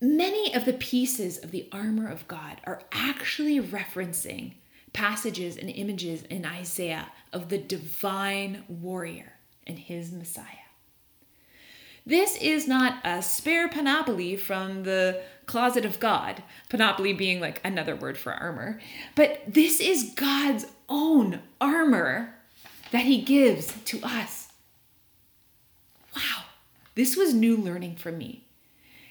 many 0.00 0.54
of 0.54 0.64
the 0.64 0.72
pieces 0.72 1.36
of 1.44 1.50
the 1.50 1.68
armor 1.70 2.08
of 2.08 2.26
God 2.26 2.62
are 2.64 2.82
actually 2.92 3.60
referencing 3.60 4.54
passages 4.94 5.58
and 5.58 5.68
images 5.68 6.22
in 6.22 6.46
Isaiah 6.46 7.08
of 7.32 7.50
the 7.50 7.58
divine 7.58 8.64
warrior 8.68 9.34
and 9.66 9.78
his 9.78 10.12
Messiah. 10.12 10.46
This 12.06 12.36
is 12.36 12.68
not 12.68 12.98
a 13.02 13.22
spare 13.22 13.68
panoply 13.68 14.36
from 14.36 14.84
the 14.84 15.22
closet 15.46 15.84
of 15.84 15.98
God, 15.98 16.42
panoply 16.68 17.12
being 17.14 17.40
like 17.40 17.60
another 17.64 17.96
word 17.96 18.16
for 18.16 18.32
armor, 18.32 18.78
but 19.14 19.42
this 19.46 19.80
is 19.80 20.12
God's 20.14 20.66
own 20.88 21.40
armor 21.60 22.34
that 22.92 23.06
he 23.06 23.22
gives 23.22 23.72
to 23.86 24.00
us. 24.02 24.43
This 26.94 27.16
was 27.16 27.34
new 27.34 27.56
learning 27.56 27.96
for 27.96 28.12
me. 28.12 28.46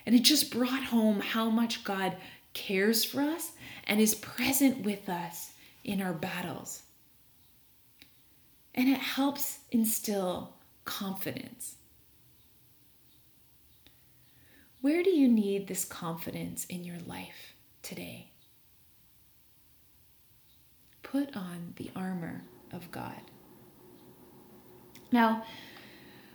And 0.05 0.15
it 0.15 0.23
just 0.23 0.51
brought 0.51 0.85
home 0.85 1.19
how 1.19 1.49
much 1.49 1.83
God 1.83 2.15
cares 2.53 3.03
for 3.03 3.21
us 3.21 3.51
and 3.85 3.99
is 3.99 4.15
present 4.15 4.83
with 4.85 5.09
us 5.09 5.51
in 5.83 6.01
our 6.01 6.13
battles. 6.13 6.83
And 8.75 8.89
it 8.89 8.99
helps 8.99 9.59
instill 9.71 10.55
confidence. 10.85 11.75
Where 14.81 15.03
do 15.03 15.11
you 15.11 15.29
need 15.29 15.67
this 15.67 15.85
confidence 15.85 16.65
in 16.65 16.83
your 16.83 16.99
life 17.05 17.53
today? 17.81 18.31
Put 21.03 21.35
on 21.37 21.73
the 21.77 21.91
armor 21.95 22.43
of 22.71 22.91
God. 22.91 23.21
Now, 25.11 25.45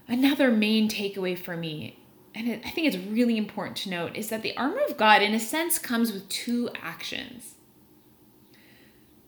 Another 0.08 0.50
main 0.50 0.88
takeaway 0.88 1.38
for 1.38 1.54
me, 1.56 1.98
and 2.34 2.50
I 2.64 2.70
think 2.70 2.86
it's 2.86 2.96
really 2.96 3.36
important 3.36 3.76
to 3.78 3.90
note, 3.90 4.16
is 4.16 4.30
that 4.30 4.42
the 4.42 4.56
armor 4.56 4.80
of 4.88 4.96
God, 4.96 5.20
in 5.20 5.34
a 5.34 5.38
sense, 5.38 5.78
comes 5.78 6.12
with 6.12 6.28
two 6.30 6.70
actions. 6.82 7.56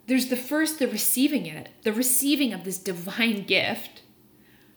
There's 0.06 0.28
the 0.28 0.36
first, 0.36 0.78
the 0.78 0.88
receiving 0.88 1.44
it, 1.44 1.68
the 1.82 1.92
receiving 1.92 2.54
of 2.54 2.64
this 2.64 2.78
divine 2.78 3.44
gift, 3.44 4.02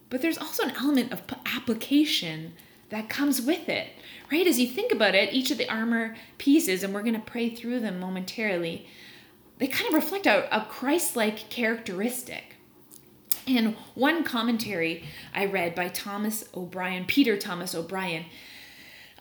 but 0.09 0.21
there's 0.21 0.37
also 0.37 0.63
an 0.63 0.75
element 0.75 1.13
of 1.13 1.21
application 1.45 2.53
that 2.89 3.09
comes 3.09 3.41
with 3.41 3.69
it, 3.69 3.87
right? 4.31 4.45
As 4.45 4.59
you 4.59 4.67
think 4.67 4.91
about 4.91 5.15
it, 5.15 5.33
each 5.33 5.49
of 5.49 5.57
the 5.57 5.69
armor 5.69 6.15
pieces, 6.37 6.83
and 6.83 6.93
we're 6.93 7.01
going 7.01 7.15
to 7.15 7.19
pray 7.19 7.49
through 7.49 7.79
them 7.79 7.99
momentarily, 7.99 8.85
they 9.57 9.67
kind 9.67 9.87
of 9.87 9.95
reflect 9.95 10.27
a, 10.27 10.55
a 10.55 10.65
Christ 10.65 11.15
like 11.15 11.49
characteristic. 11.49 12.52
And 13.47 13.75
one 13.95 14.23
commentary 14.23 15.03
I 15.35 15.45
read 15.45 15.75
by 15.75 15.89
Thomas 15.89 16.45
O'Brien, 16.55 17.05
Peter 17.05 17.37
Thomas 17.37 17.75
O'Brien, 17.75 18.25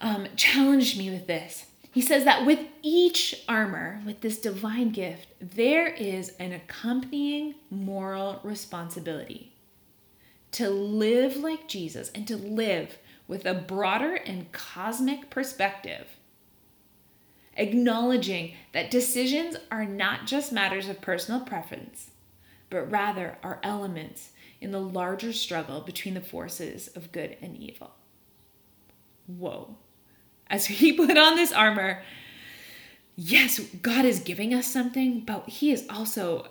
um, 0.00 0.28
challenged 0.36 0.98
me 0.98 1.10
with 1.10 1.26
this. 1.26 1.66
He 1.90 2.00
says 2.00 2.24
that 2.24 2.46
with 2.46 2.60
each 2.82 3.44
armor, 3.48 4.00
with 4.06 4.20
this 4.20 4.38
divine 4.38 4.90
gift, 4.92 5.26
there 5.40 5.88
is 5.88 6.30
an 6.38 6.52
accompanying 6.52 7.54
moral 7.70 8.40
responsibility 8.42 9.52
to 10.52 10.70
live 10.70 11.36
like 11.36 11.68
Jesus 11.68 12.10
and 12.14 12.26
to 12.28 12.36
live 12.36 12.98
with 13.28 13.44
a 13.44 13.54
broader 13.54 14.14
and 14.14 14.52
cosmic 14.52 15.30
perspective. 15.30 16.06
acknowledging 17.56 18.54
that 18.72 18.90
decisions 18.90 19.56
are 19.70 19.84
not 19.84 20.26
just 20.26 20.52
matters 20.52 20.88
of 20.88 21.00
personal 21.00 21.40
preference, 21.40 22.11
but 22.72 22.90
rather 22.90 23.36
are 23.42 23.60
elements 23.62 24.30
in 24.60 24.72
the 24.72 24.80
larger 24.80 25.32
struggle 25.32 25.82
between 25.82 26.14
the 26.14 26.20
forces 26.22 26.88
of 26.96 27.12
good 27.12 27.36
and 27.42 27.54
evil. 27.56 27.90
Whoa. 29.26 29.76
As 30.48 30.68
we 30.80 30.94
put 30.94 31.18
on 31.18 31.36
this 31.36 31.52
armor, 31.52 32.02
yes, 33.14 33.60
God 33.82 34.06
is 34.06 34.20
giving 34.20 34.54
us 34.54 34.66
something, 34.66 35.20
but 35.20 35.48
He 35.48 35.70
is 35.70 35.86
also 35.90 36.48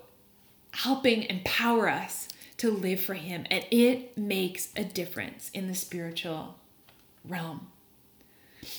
helping 0.72 1.24
empower 1.24 1.90
us 1.90 2.30
to 2.58 2.70
live 2.70 3.02
for 3.02 3.16
Him. 3.16 3.46
And 3.50 3.66
it 3.72 4.16
makes 4.16 4.70
a 4.76 4.84
difference 4.84 5.50
in 5.56 5.68
the 5.68 5.76
spiritual 5.76 6.60
realm. 7.28 7.68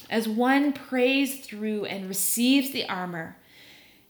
As 0.09 0.29
one 0.29 0.73
prays 0.73 1.45
through 1.45 1.87
and 1.87 2.09
receives 2.09 2.71
the 2.71 2.89
armor, 2.89 3.37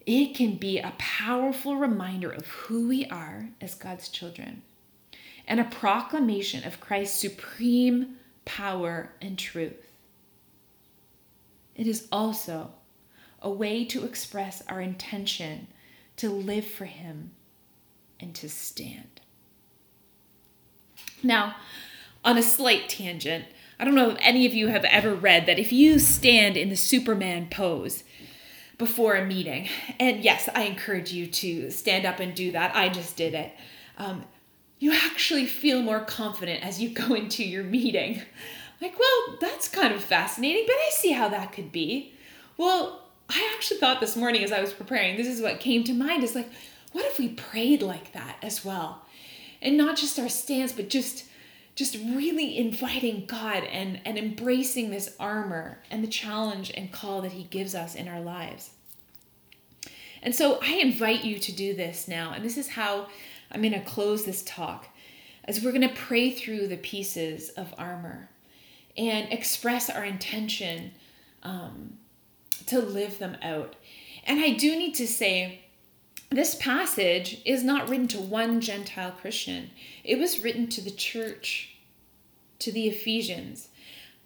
it 0.06 0.34
can 0.34 0.56
be 0.56 0.78
a 0.78 0.94
powerful 0.98 1.76
reminder 1.76 2.30
of 2.30 2.46
who 2.46 2.88
we 2.88 3.06
are 3.06 3.50
as 3.60 3.74
God's 3.74 4.08
children 4.08 4.62
and 5.46 5.60
a 5.60 5.64
proclamation 5.64 6.64
of 6.64 6.80
Christ's 6.80 7.20
supreme 7.20 8.16
power 8.44 9.12
and 9.20 9.38
truth. 9.38 9.86
It 11.74 11.86
is 11.86 12.08
also 12.12 12.72
a 13.40 13.50
way 13.50 13.84
to 13.86 14.04
express 14.04 14.62
our 14.68 14.80
intention 14.80 15.68
to 16.16 16.30
live 16.30 16.66
for 16.66 16.84
Him 16.84 17.32
and 18.20 18.34
to 18.36 18.48
stand. 18.48 19.20
Now, 21.22 21.56
on 22.24 22.38
a 22.38 22.42
slight 22.42 22.88
tangent, 22.88 23.46
I 23.78 23.84
don't 23.84 23.94
know 23.94 24.10
if 24.10 24.18
any 24.20 24.46
of 24.46 24.54
you 24.54 24.68
have 24.68 24.84
ever 24.84 25.14
read 25.14 25.46
that 25.46 25.58
if 25.58 25.72
you 25.72 25.98
stand 25.98 26.56
in 26.56 26.68
the 26.68 26.76
Superman 26.76 27.48
pose 27.50 28.04
before 28.78 29.14
a 29.14 29.24
meeting, 29.24 29.68
and 30.00 30.24
yes, 30.24 30.48
I 30.54 30.62
encourage 30.62 31.12
you 31.12 31.26
to 31.26 31.70
stand 31.70 32.04
up 32.04 32.20
and 32.20 32.34
do 32.34 32.52
that, 32.52 32.74
I 32.74 32.88
just 32.88 33.16
did 33.16 33.34
it. 33.34 33.52
Um, 33.98 34.24
you 34.78 34.92
actually 34.92 35.46
feel 35.46 35.82
more 35.82 36.00
confident 36.00 36.64
as 36.64 36.80
you 36.80 36.88
go 36.88 37.14
into 37.14 37.44
your 37.44 37.64
meeting. 37.64 38.22
Like, 38.80 38.98
well, 38.98 39.36
that's 39.40 39.68
kind 39.68 39.94
of 39.94 40.02
fascinating, 40.02 40.64
but 40.66 40.74
I 40.74 40.90
see 40.92 41.12
how 41.12 41.28
that 41.28 41.52
could 41.52 41.70
be. 41.70 42.14
Well, 42.56 43.02
I 43.28 43.52
actually 43.54 43.78
thought 43.78 44.00
this 44.00 44.16
morning 44.16 44.42
as 44.42 44.50
I 44.50 44.60
was 44.60 44.72
preparing, 44.72 45.16
this 45.16 45.28
is 45.28 45.40
what 45.40 45.60
came 45.60 45.84
to 45.84 45.94
mind 45.94 46.24
is 46.24 46.34
like, 46.34 46.50
what 46.90 47.04
if 47.04 47.18
we 47.18 47.28
prayed 47.28 47.80
like 47.80 48.12
that 48.12 48.36
as 48.42 48.64
well? 48.64 49.02
And 49.62 49.76
not 49.76 49.96
just 49.96 50.18
our 50.18 50.28
stance, 50.28 50.72
but 50.72 50.88
just 50.88 51.24
just 51.74 51.96
really 51.96 52.58
inviting 52.58 53.24
God 53.26 53.64
and, 53.64 54.00
and 54.04 54.18
embracing 54.18 54.90
this 54.90 55.14
armor 55.18 55.78
and 55.90 56.04
the 56.04 56.08
challenge 56.08 56.70
and 56.74 56.92
call 56.92 57.22
that 57.22 57.32
He 57.32 57.44
gives 57.44 57.74
us 57.74 57.94
in 57.94 58.08
our 58.08 58.20
lives. 58.20 58.70
And 60.22 60.34
so 60.34 60.58
I 60.62 60.74
invite 60.74 61.24
you 61.24 61.38
to 61.38 61.52
do 61.52 61.74
this 61.74 62.06
now. 62.06 62.32
And 62.32 62.44
this 62.44 62.56
is 62.56 62.68
how 62.68 63.08
I'm 63.50 63.62
going 63.62 63.72
to 63.72 63.80
close 63.80 64.24
this 64.24 64.42
talk, 64.42 64.88
as 65.44 65.62
we're 65.62 65.72
going 65.72 65.88
to 65.88 65.94
pray 65.94 66.30
through 66.30 66.68
the 66.68 66.76
pieces 66.76 67.48
of 67.50 67.74
armor 67.76 68.28
and 68.96 69.32
express 69.32 69.90
our 69.90 70.04
intention 70.04 70.92
um, 71.42 71.94
to 72.66 72.78
live 72.78 73.18
them 73.18 73.36
out. 73.42 73.74
And 74.24 74.40
I 74.40 74.50
do 74.50 74.76
need 74.76 74.94
to 74.96 75.06
say, 75.08 75.64
this 76.34 76.54
passage 76.54 77.40
is 77.44 77.64
not 77.64 77.88
written 77.88 78.08
to 78.08 78.20
one 78.20 78.60
Gentile 78.60 79.12
Christian. 79.12 79.70
It 80.04 80.18
was 80.18 80.40
written 80.40 80.68
to 80.68 80.80
the 80.80 80.90
church, 80.90 81.76
to 82.60 82.72
the 82.72 82.88
Ephesians, 82.88 83.68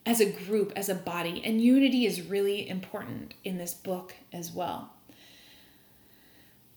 as 0.04 0.20
a 0.20 0.30
group, 0.30 0.72
as 0.76 0.88
a 0.88 0.94
body. 0.94 1.42
And 1.44 1.60
unity 1.60 2.06
is 2.06 2.22
really 2.22 2.68
important 2.68 3.34
in 3.44 3.58
this 3.58 3.74
book 3.74 4.14
as 4.32 4.52
well. 4.52 4.92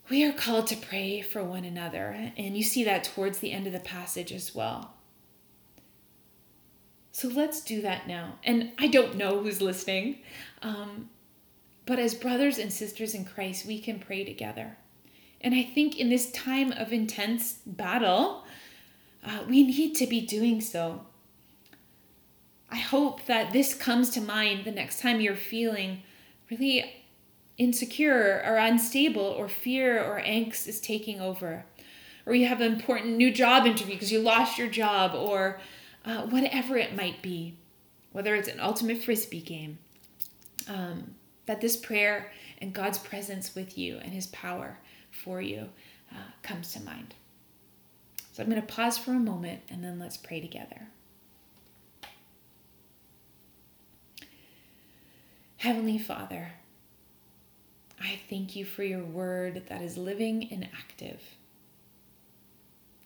We 0.10 0.26
are 0.26 0.34
called 0.34 0.66
to 0.68 0.76
pray 0.76 1.22
for 1.22 1.44
one 1.44 1.66
another, 1.66 2.32
and 2.36 2.58
you 2.58 2.64
see 2.64 2.84
that 2.86 3.04
towards 3.04 3.38
the 3.38 3.52
end 3.52 3.68
of 3.68 3.74
the 3.74 3.80
passage 3.80 4.32
as 4.32 4.56
well. 4.56 4.96
So 7.12 7.28
let's 7.28 7.62
do 7.62 7.82
that 7.82 8.08
now. 8.08 8.40
And 8.44 8.72
I 8.80 8.88
don't 8.88 9.18
know 9.18 9.44
who's 9.44 9.62
listening, 9.62 10.20
um, 10.64 11.10
but 11.86 12.00
as 12.00 12.16
brothers 12.16 12.58
and 12.58 12.74
sisters 12.74 13.14
in 13.14 13.26
Christ, 13.26 13.68
we 13.68 13.80
can 13.80 14.00
pray 14.00 14.24
together. 14.24 14.78
And 15.42 15.56
I 15.56 15.64
think 15.64 15.98
in 15.98 16.10
this 16.10 16.32
time 16.32 16.72
of 16.72 16.92
intense 16.92 17.60
battle, 17.66 18.44
uh, 19.24 19.40
we 19.48 19.64
need 19.64 19.96
to 19.96 20.08
be 20.08 20.22
doing 20.22 20.62
so. 20.62 21.06
I 22.70 22.78
hope 22.78 23.26
that 23.26 23.52
this 23.52 23.74
comes 23.74 24.10
to 24.12 24.22
mind 24.22 24.66
the 24.66 24.72
next 24.72 25.02
time 25.02 25.22
you're 25.22 25.36
feeling 25.36 26.04
really 26.50 27.00
insecure 27.58 28.42
or 28.46 28.56
unstable, 28.56 29.22
or 29.22 29.50
fear 29.50 30.02
or 30.02 30.22
angst 30.22 30.68
is 30.68 30.80
taking 30.80 31.20
over, 31.20 31.66
or 32.26 32.34
you 32.34 32.48
have 32.48 32.62
an 32.62 32.72
important 32.72 33.18
new 33.18 33.32
job 33.32 33.66
interview 33.66 33.96
because 33.96 34.12
you 34.12 34.20
lost 34.20 34.58
your 34.58 34.70
job, 34.70 35.14
or 35.14 35.60
uh, 36.06 36.22
whatever 36.28 36.78
it 36.78 36.96
might 36.96 37.22
be, 37.22 37.58
whether 38.14 38.34
it's 38.34 38.48
an 38.48 38.60
ultimate 38.62 39.04
frisbee 39.04 39.42
game. 39.42 39.78
Um, 40.68 41.16
that 41.48 41.62
this 41.62 41.76
prayer 41.76 42.32
and 42.60 42.74
God's 42.74 43.00
presence 43.00 43.56
with 43.56 43.78
you 43.78 43.98
and 43.98 44.14
His 44.14 44.28
power 44.28 44.78
for 45.12 45.42
you 45.42 45.70
uh, 46.12 46.32
comes 46.42 46.74
to 46.74 46.82
mind. 46.82 47.14
So 48.34 48.44
I'm 48.44 48.50
going 48.50 48.62
to 48.62 48.68
pause 48.68 48.98
for 48.98 49.12
a 49.12 49.20
moment 49.20 49.62
and 49.70 49.84
then 49.84 50.00
let's 50.00 50.18
pray 50.18 50.40
together. 50.40 50.88
Heavenly 55.58 55.98
Father, 55.98 56.54
I 58.02 58.20
thank 58.30 58.56
you 58.56 58.64
for 58.64 58.84
your 58.84 59.04
word 59.04 59.64
that 59.68 59.82
is 59.82 59.98
living 59.98 60.48
and 60.52 60.70
active. 60.74 61.22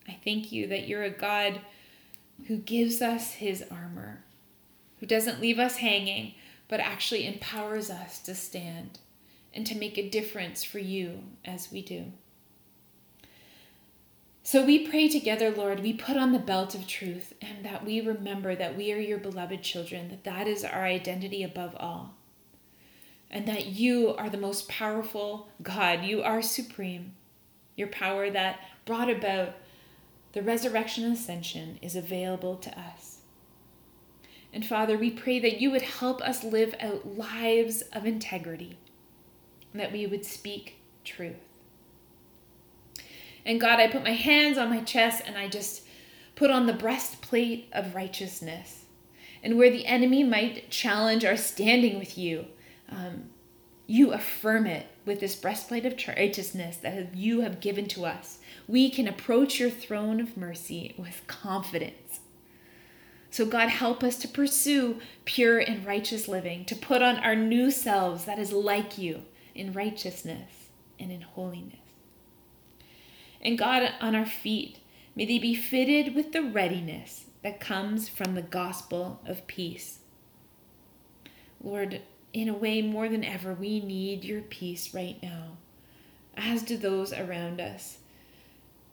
I 0.08 0.20
thank 0.24 0.52
you 0.52 0.68
that 0.68 0.88
you're 0.88 1.04
a 1.04 1.10
God 1.10 1.62
who 2.48 2.58
gives 2.58 3.02
us 3.02 3.34
his 3.34 3.63
armor, 3.72 4.24
who 5.00 5.06
doesn't 5.06 5.42
leave 5.42 5.58
us 5.58 5.78
hanging, 5.78 6.36
but 6.68 6.80
actually 6.80 7.26
empowers 7.26 7.89
us 7.89 8.20
to 8.20 8.36
stand 8.36 9.00
and 9.54 9.66
to 9.68 9.76
make 9.76 9.98
a 9.98 10.10
difference 10.10 10.63
for 10.63 10.80
you 10.80 11.24
as 11.46 11.72
we 11.72 11.82
do. 11.82 12.12
So 14.46 14.66
we 14.66 14.88
pray 14.88 15.08
together, 15.08 15.52
Lord, 15.52 15.80
we 15.80 15.94
put 15.94 16.18
on 16.18 16.34
the 16.34 16.39
belt 16.39 16.76
of 16.76 16.86
truth 16.86 17.34
and 17.42 17.63
that 17.63 17.86
we 17.86 18.02
remember 18.02 18.56
that 18.56 18.76
we 18.76 18.92
are 18.92 19.00
your 19.00 19.18
beloved 19.18 19.63
children, 19.63 20.10
that 20.10 20.26
that 20.26 20.48
is 20.48 20.66
our 20.66 20.84
identity 20.84 21.44
above 21.44 21.76
all. 21.80 22.16
And 23.32 23.48
that 23.48 23.68
you 23.68 24.13
are 24.16 24.30
the 24.30 24.38
most 24.38 24.68
powerful 24.68 25.48
God. 25.62 26.04
You 26.04 26.22
are 26.22 26.42
supreme. 26.42 27.13
Your 27.76 27.88
power 27.88 28.30
that 28.30 28.60
brought 28.86 29.10
about 29.10 29.56
the 30.34 30.42
resurrection 30.42 31.06
and 31.06 31.13
ascension 31.13 31.80
is 31.82 31.96
available 31.96 32.58
to 32.58 32.80
us. 32.80 33.20
And 34.52 34.66
Father, 34.66 34.98
we 34.98 35.10
pray 35.10 35.39
that 35.39 35.62
you 35.62 35.72
would 35.72 35.82
help 35.82 36.22
us 36.22 36.44
live 36.44 36.76
out 36.80 37.18
lives 37.18 37.82
of 37.94 38.06
integrity 38.06 38.78
that 39.74 39.92
we 39.92 40.06
would 40.08 40.26
speak 40.26 40.78
truth. 41.04 41.36
And 43.46 43.60
God, 43.60 43.80
I 43.80 43.88
put 43.88 44.04
my 44.04 44.14
hands 44.14 44.58
on 44.58 44.70
my 44.70 44.82
chest 44.82 45.24
and 45.26 45.38
I 45.38 45.48
just 45.48 45.84
put 46.36 46.50
on 46.50 46.66
the 46.66 46.74
breastplate 46.74 47.68
of 47.74 47.96
righteousness. 47.96 48.86
And 49.42 49.58
where 49.58 49.70
the 49.70 49.86
enemy 49.86 50.24
might 50.24 50.70
challenge 50.70 51.26
our 51.26 51.36
standing 51.36 52.00
with 52.00 52.18
you, 52.18 52.46
um, 52.90 53.26
you 53.86 54.14
affirm 54.14 54.66
it 54.66 54.88
with 55.06 55.20
this 55.20 55.36
breastplate 55.36 55.86
of 55.86 56.00
righteousness 56.08 56.78
that 56.78 57.16
you 57.16 57.42
have 57.42 57.60
given 57.60 57.88
to 57.90 58.06
us. 58.06 58.40
We 58.68 58.90
can 58.90 59.08
approach 59.08 59.60
your 59.60 59.70
throne 59.70 60.22
of 60.22 60.38
mercy 60.38 60.96
with 60.98 61.28
confidence. 61.28 62.22
So, 63.30 63.46
God, 63.46 63.68
help 63.68 64.04
us 64.04 64.18
to 64.20 64.28
pursue 64.28 65.02
pure 65.26 65.60
and 65.60 65.86
righteous 65.86 66.28
living, 66.30 66.64
to 66.66 66.76
put 66.76 67.02
on 67.02 67.18
our 67.18 67.36
new 67.36 67.72
selves 67.72 68.24
that 68.26 68.40
is 68.40 68.54
like 68.54 68.98
you 68.98 69.24
in 69.56 69.74
righteousness 69.74 70.50
and 71.00 71.12
in 71.12 71.22
holiness. 71.22 71.80
And 73.42 73.58
God, 73.58 73.92
on 74.00 74.16
our 74.16 74.26
feet, 74.26 74.80
may 75.16 75.26
they 75.26 75.39
be 75.39 75.54
fitted 75.54 76.16
with 76.16 76.32
the 76.32 76.42
readiness 76.42 77.26
that 77.44 77.60
comes 77.60 78.08
from 78.08 78.36
the 78.36 78.42
gospel 78.42 79.22
of 79.26 79.46
peace. 79.48 80.00
Lord, 81.62 82.02
in 82.32 82.50
a 82.50 82.54
way 82.54 82.82
more 82.82 83.10
than 83.10 83.24
ever, 83.24 83.54
we 83.54 83.80
need 83.80 84.24
your 84.24 84.42
peace 84.42 84.94
right 84.94 85.22
now, 85.22 85.58
as 86.36 86.63
do 86.63 86.78
those 86.78 87.13
around 87.13 87.62
us. 87.62 88.00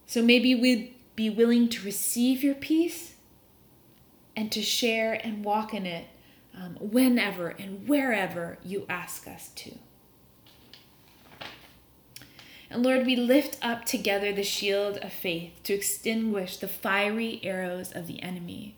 So 0.07 0.23
maybe 0.23 0.55
we'd 0.55 0.95
be 1.15 1.31
willing 1.31 1.69
to 1.69 1.85
receive 1.85 2.43
your 2.43 2.55
peace 2.55 3.15
and 4.37 4.51
to 4.53 4.63
share 4.63 5.13
and 5.13 5.45
walk 5.45 5.73
in 5.73 5.87
it 5.87 6.07
um, 6.57 6.77
whenever 6.81 7.49
and 7.49 7.89
wherever 7.89 8.59
you 8.65 8.85
ask 8.89 9.29
us 9.29 9.49
to. 9.55 9.73
And 12.71 12.85
Lord, 12.85 13.05
we 13.05 13.17
lift 13.17 13.59
up 13.61 13.85
together 13.85 14.33
the 14.33 14.45
shield 14.45 14.99
of 14.99 15.13
faith 15.13 15.61
to 15.65 15.75
extinguish 15.75 16.57
the 16.57 16.69
fiery 16.69 17.41
arrows 17.43 17.91
of 17.93 18.07
the 18.07 18.23
enemy. 18.23 18.77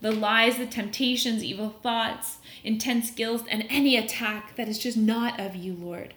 the 0.00 0.12
lies, 0.12 0.58
the 0.58 0.66
temptations, 0.66 1.42
evil 1.42 1.70
thoughts, 1.70 2.36
intense 2.62 3.10
guilt, 3.10 3.46
and 3.48 3.64
any 3.70 3.96
attack 3.96 4.54
that 4.56 4.68
is 4.68 4.78
just 4.78 4.98
not 4.98 5.40
of 5.40 5.56
you, 5.56 5.72
Lord. 5.72 6.12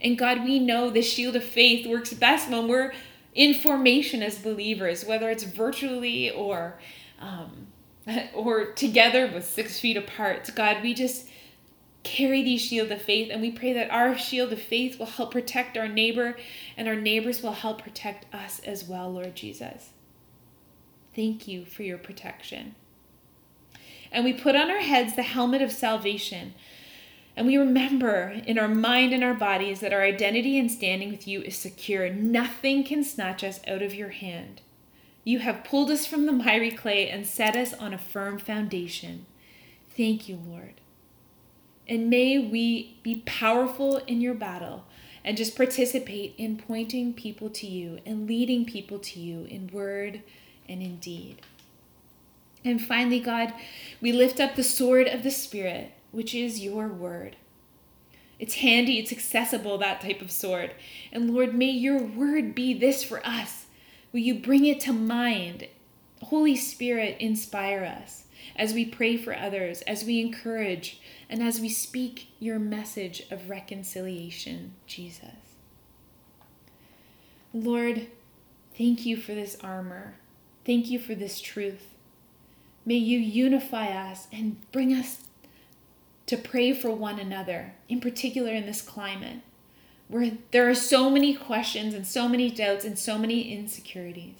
And 0.00 0.18
God, 0.18 0.42
we 0.44 0.58
know 0.58 0.90
the 0.90 1.02
shield 1.02 1.36
of 1.36 1.44
faith 1.44 1.86
works 1.86 2.12
best 2.12 2.50
when 2.50 2.66
we're 2.66 2.92
in 3.32 3.54
formation 3.54 4.22
as 4.22 4.38
believers, 4.38 5.04
whether 5.04 5.30
it's 5.30 5.44
virtually 5.44 6.30
or 6.30 6.80
um, 7.20 7.68
or 8.34 8.72
together 8.72 9.30
with 9.32 9.44
six 9.44 9.78
feet 9.78 9.96
apart. 9.96 10.50
God, 10.56 10.82
we 10.82 10.92
just 10.92 11.28
carry 12.02 12.42
these 12.42 12.60
shield 12.60 12.90
of 12.90 13.00
faith 13.00 13.28
and 13.30 13.40
we 13.40 13.50
pray 13.50 13.72
that 13.72 13.90
our 13.90 14.16
shield 14.16 14.52
of 14.52 14.60
faith 14.60 14.98
will 14.98 15.06
help 15.06 15.30
protect 15.30 15.76
our 15.76 15.88
neighbor 15.88 16.36
and 16.76 16.88
our 16.88 16.96
neighbors 16.96 17.42
will 17.42 17.52
help 17.52 17.82
protect 17.82 18.32
us 18.34 18.60
as 18.60 18.84
well, 18.84 19.12
Lord 19.12 19.34
Jesus. 19.34 19.90
Thank 21.14 21.46
you 21.46 21.64
for 21.64 21.82
your 21.82 21.98
protection. 21.98 22.74
And 24.10 24.24
we 24.24 24.32
put 24.32 24.56
on 24.56 24.70
our 24.70 24.80
heads 24.80 25.14
the 25.14 25.22
helmet 25.22 25.62
of 25.62 25.72
salvation. 25.72 26.54
And 27.34 27.46
we 27.46 27.56
remember 27.56 28.42
in 28.46 28.58
our 28.58 28.68
mind 28.68 29.14
and 29.14 29.24
our 29.24 29.34
bodies 29.34 29.80
that 29.80 29.92
our 29.92 30.02
identity 30.02 30.58
and 30.58 30.70
standing 30.70 31.10
with 31.10 31.26
you 31.26 31.40
is 31.42 31.56
secure. 31.56 32.10
Nothing 32.10 32.84
can 32.84 33.04
snatch 33.04 33.42
us 33.42 33.60
out 33.66 33.80
of 33.80 33.94
your 33.94 34.10
hand. 34.10 34.60
You 35.24 35.38
have 35.38 35.64
pulled 35.64 35.90
us 35.90 36.04
from 36.04 36.26
the 36.26 36.32
miry 36.32 36.70
clay 36.70 37.08
and 37.08 37.26
set 37.26 37.56
us 37.56 37.72
on 37.72 37.94
a 37.94 37.98
firm 37.98 38.38
foundation. 38.38 39.24
Thank 39.96 40.28
you, 40.28 40.36
Lord. 40.36 40.81
And 41.88 42.08
may 42.08 42.38
we 42.38 42.96
be 43.02 43.22
powerful 43.26 43.98
in 44.06 44.20
your 44.20 44.34
battle 44.34 44.84
and 45.24 45.36
just 45.36 45.56
participate 45.56 46.34
in 46.38 46.56
pointing 46.56 47.12
people 47.12 47.50
to 47.50 47.66
you 47.66 48.00
and 48.06 48.26
leading 48.26 48.64
people 48.64 48.98
to 48.98 49.20
you 49.20 49.44
in 49.44 49.68
word 49.68 50.22
and 50.68 50.82
in 50.82 50.96
deed. 50.96 51.40
And 52.64 52.80
finally, 52.80 53.20
God, 53.20 53.52
we 54.00 54.12
lift 54.12 54.40
up 54.40 54.54
the 54.54 54.62
sword 54.62 55.08
of 55.08 55.22
the 55.22 55.30
Spirit, 55.30 55.92
which 56.12 56.34
is 56.34 56.60
your 56.60 56.88
word. 56.88 57.36
It's 58.38 58.54
handy, 58.54 58.98
it's 58.98 59.12
accessible, 59.12 59.78
that 59.78 60.00
type 60.00 60.20
of 60.20 60.30
sword. 60.30 60.72
And 61.12 61.32
Lord, 61.32 61.54
may 61.54 61.70
your 61.70 62.02
word 62.02 62.54
be 62.54 62.74
this 62.74 63.04
for 63.04 63.24
us. 63.26 63.66
Will 64.12 64.20
you 64.20 64.34
bring 64.34 64.64
it 64.64 64.80
to 64.80 64.92
mind? 64.92 65.68
Holy 66.22 66.56
Spirit, 66.56 67.16
inspire 67.20 67.84
us 67.84 68.21
as 68.56 68.74
we 68.74 68.84
pray 68.84 69.16
for 69.16 69.36
others, 69.36 69.82
as 69.82 70.04
we 70.04 70.20
encourage, 70.20 71.00
and 71.28 71.42
as 71.42 71.60
we 71.60 71.68
speak 71.68 72.28
your 72.38 72.58
message 72.58 73.22
of 73.30 73.50
reconciliation, 73.50 74.74
Jesus. 74.86 75.56
Lord, 77.54 78.06
thank 78.76 79.04
you 79.04 79.16
for 79.16 79.34
this 79.34 79.56
armor. 79.62 80.14
Thank 80.64 80.88
you 80.90 80.98
for 80.98 81.14
this 81.14 81.40
truth. 81.40 81.94
May 82.84 82.96
you 82.96 83.18
unify 83.18 83.88
us 83.88 84.26
and 84.32 84.56
bring 84.72 84.92
us 84.92 85.24
to 86.26 86.36
pray 86.36 86.72
for 86.72 86.90
one 86.90 87.18
another, 87.18 87.74
in 87.88 88.00
particular 88.00 88.52
in 88.52 88.66
this 88.66 88.82
climate 88.82 89.40
where 90.12 90.32
there 90.50 90.68
are 90.68 90.74
so 90.74 91.08
many 91.08 91.34
questions 91.34 91.94
and 91.94 92.06
so 92.06 92.28
many 92.28 92.50
doubts 92.50 92.84
and 92.84 92.98
so 92.98 93.16
many 93.16 93.50
insecurities. 93.50 94.34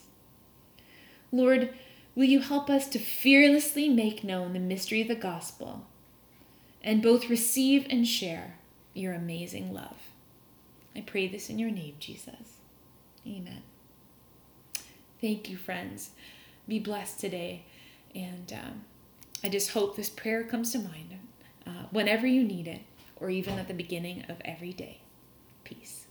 Lord, 1.33 1.71
will 2.15 2.25
you 2.25 2.41
help 2.41 2.69
us 2.69 2.89
to 2.89 2.99
fearlessly 2.99 3.89
make 3.89 4.25
known 4.25 4.53
the 4.53 4.59
mystery 4.59 5.01
of 5.01 5.09
the 5.09 5.15
gospel 5.15 5.87
and 6.83 7.03
both 7.03 7.31
receive 7.31 7.87
and 7.91 8.07
share 8.07 8.59
your 8.95 9.13
amazing 9.13 9.73
love? 9.73 9.97
I 10.95 11.01
pray 11.01 11.27
this 11.29 11.49
in 11.49 11.59
your 11.59 11.71
name, 11.71 11.95
Jesus. 11.99 12.59
Amen. 13.27 13.63
Thank 15.21 15.49
you, 15.49 15.57
friends. 15.57 16.11
Be 16.69 16.79
blessed 16.79 17.19
today. 17.21 17.65
And 18.15 18.53
um, 18.53 18.85
I 19.43 19.49
just 19.49 19.71
hope 19.71 19.97
this 19.97 20.11
prayer 20.11 20.45
comes 20.45 20.73
to 20.73 20.79
mind 20.79 21.15
uh, 21.67 21.87
whenever 21.91 22.27
you 22.27 22.43
need 22.43 22.67
it, 22.67 22.83
or 23.17 23.31
even 23.31 23.59
at 23.59 23.69
the 23.69 23.75
beginning 23.75 24.25
of 24.29 24.37
every 24.45 24.73
day. 24.73 25.01
Peace. 25.65 26.02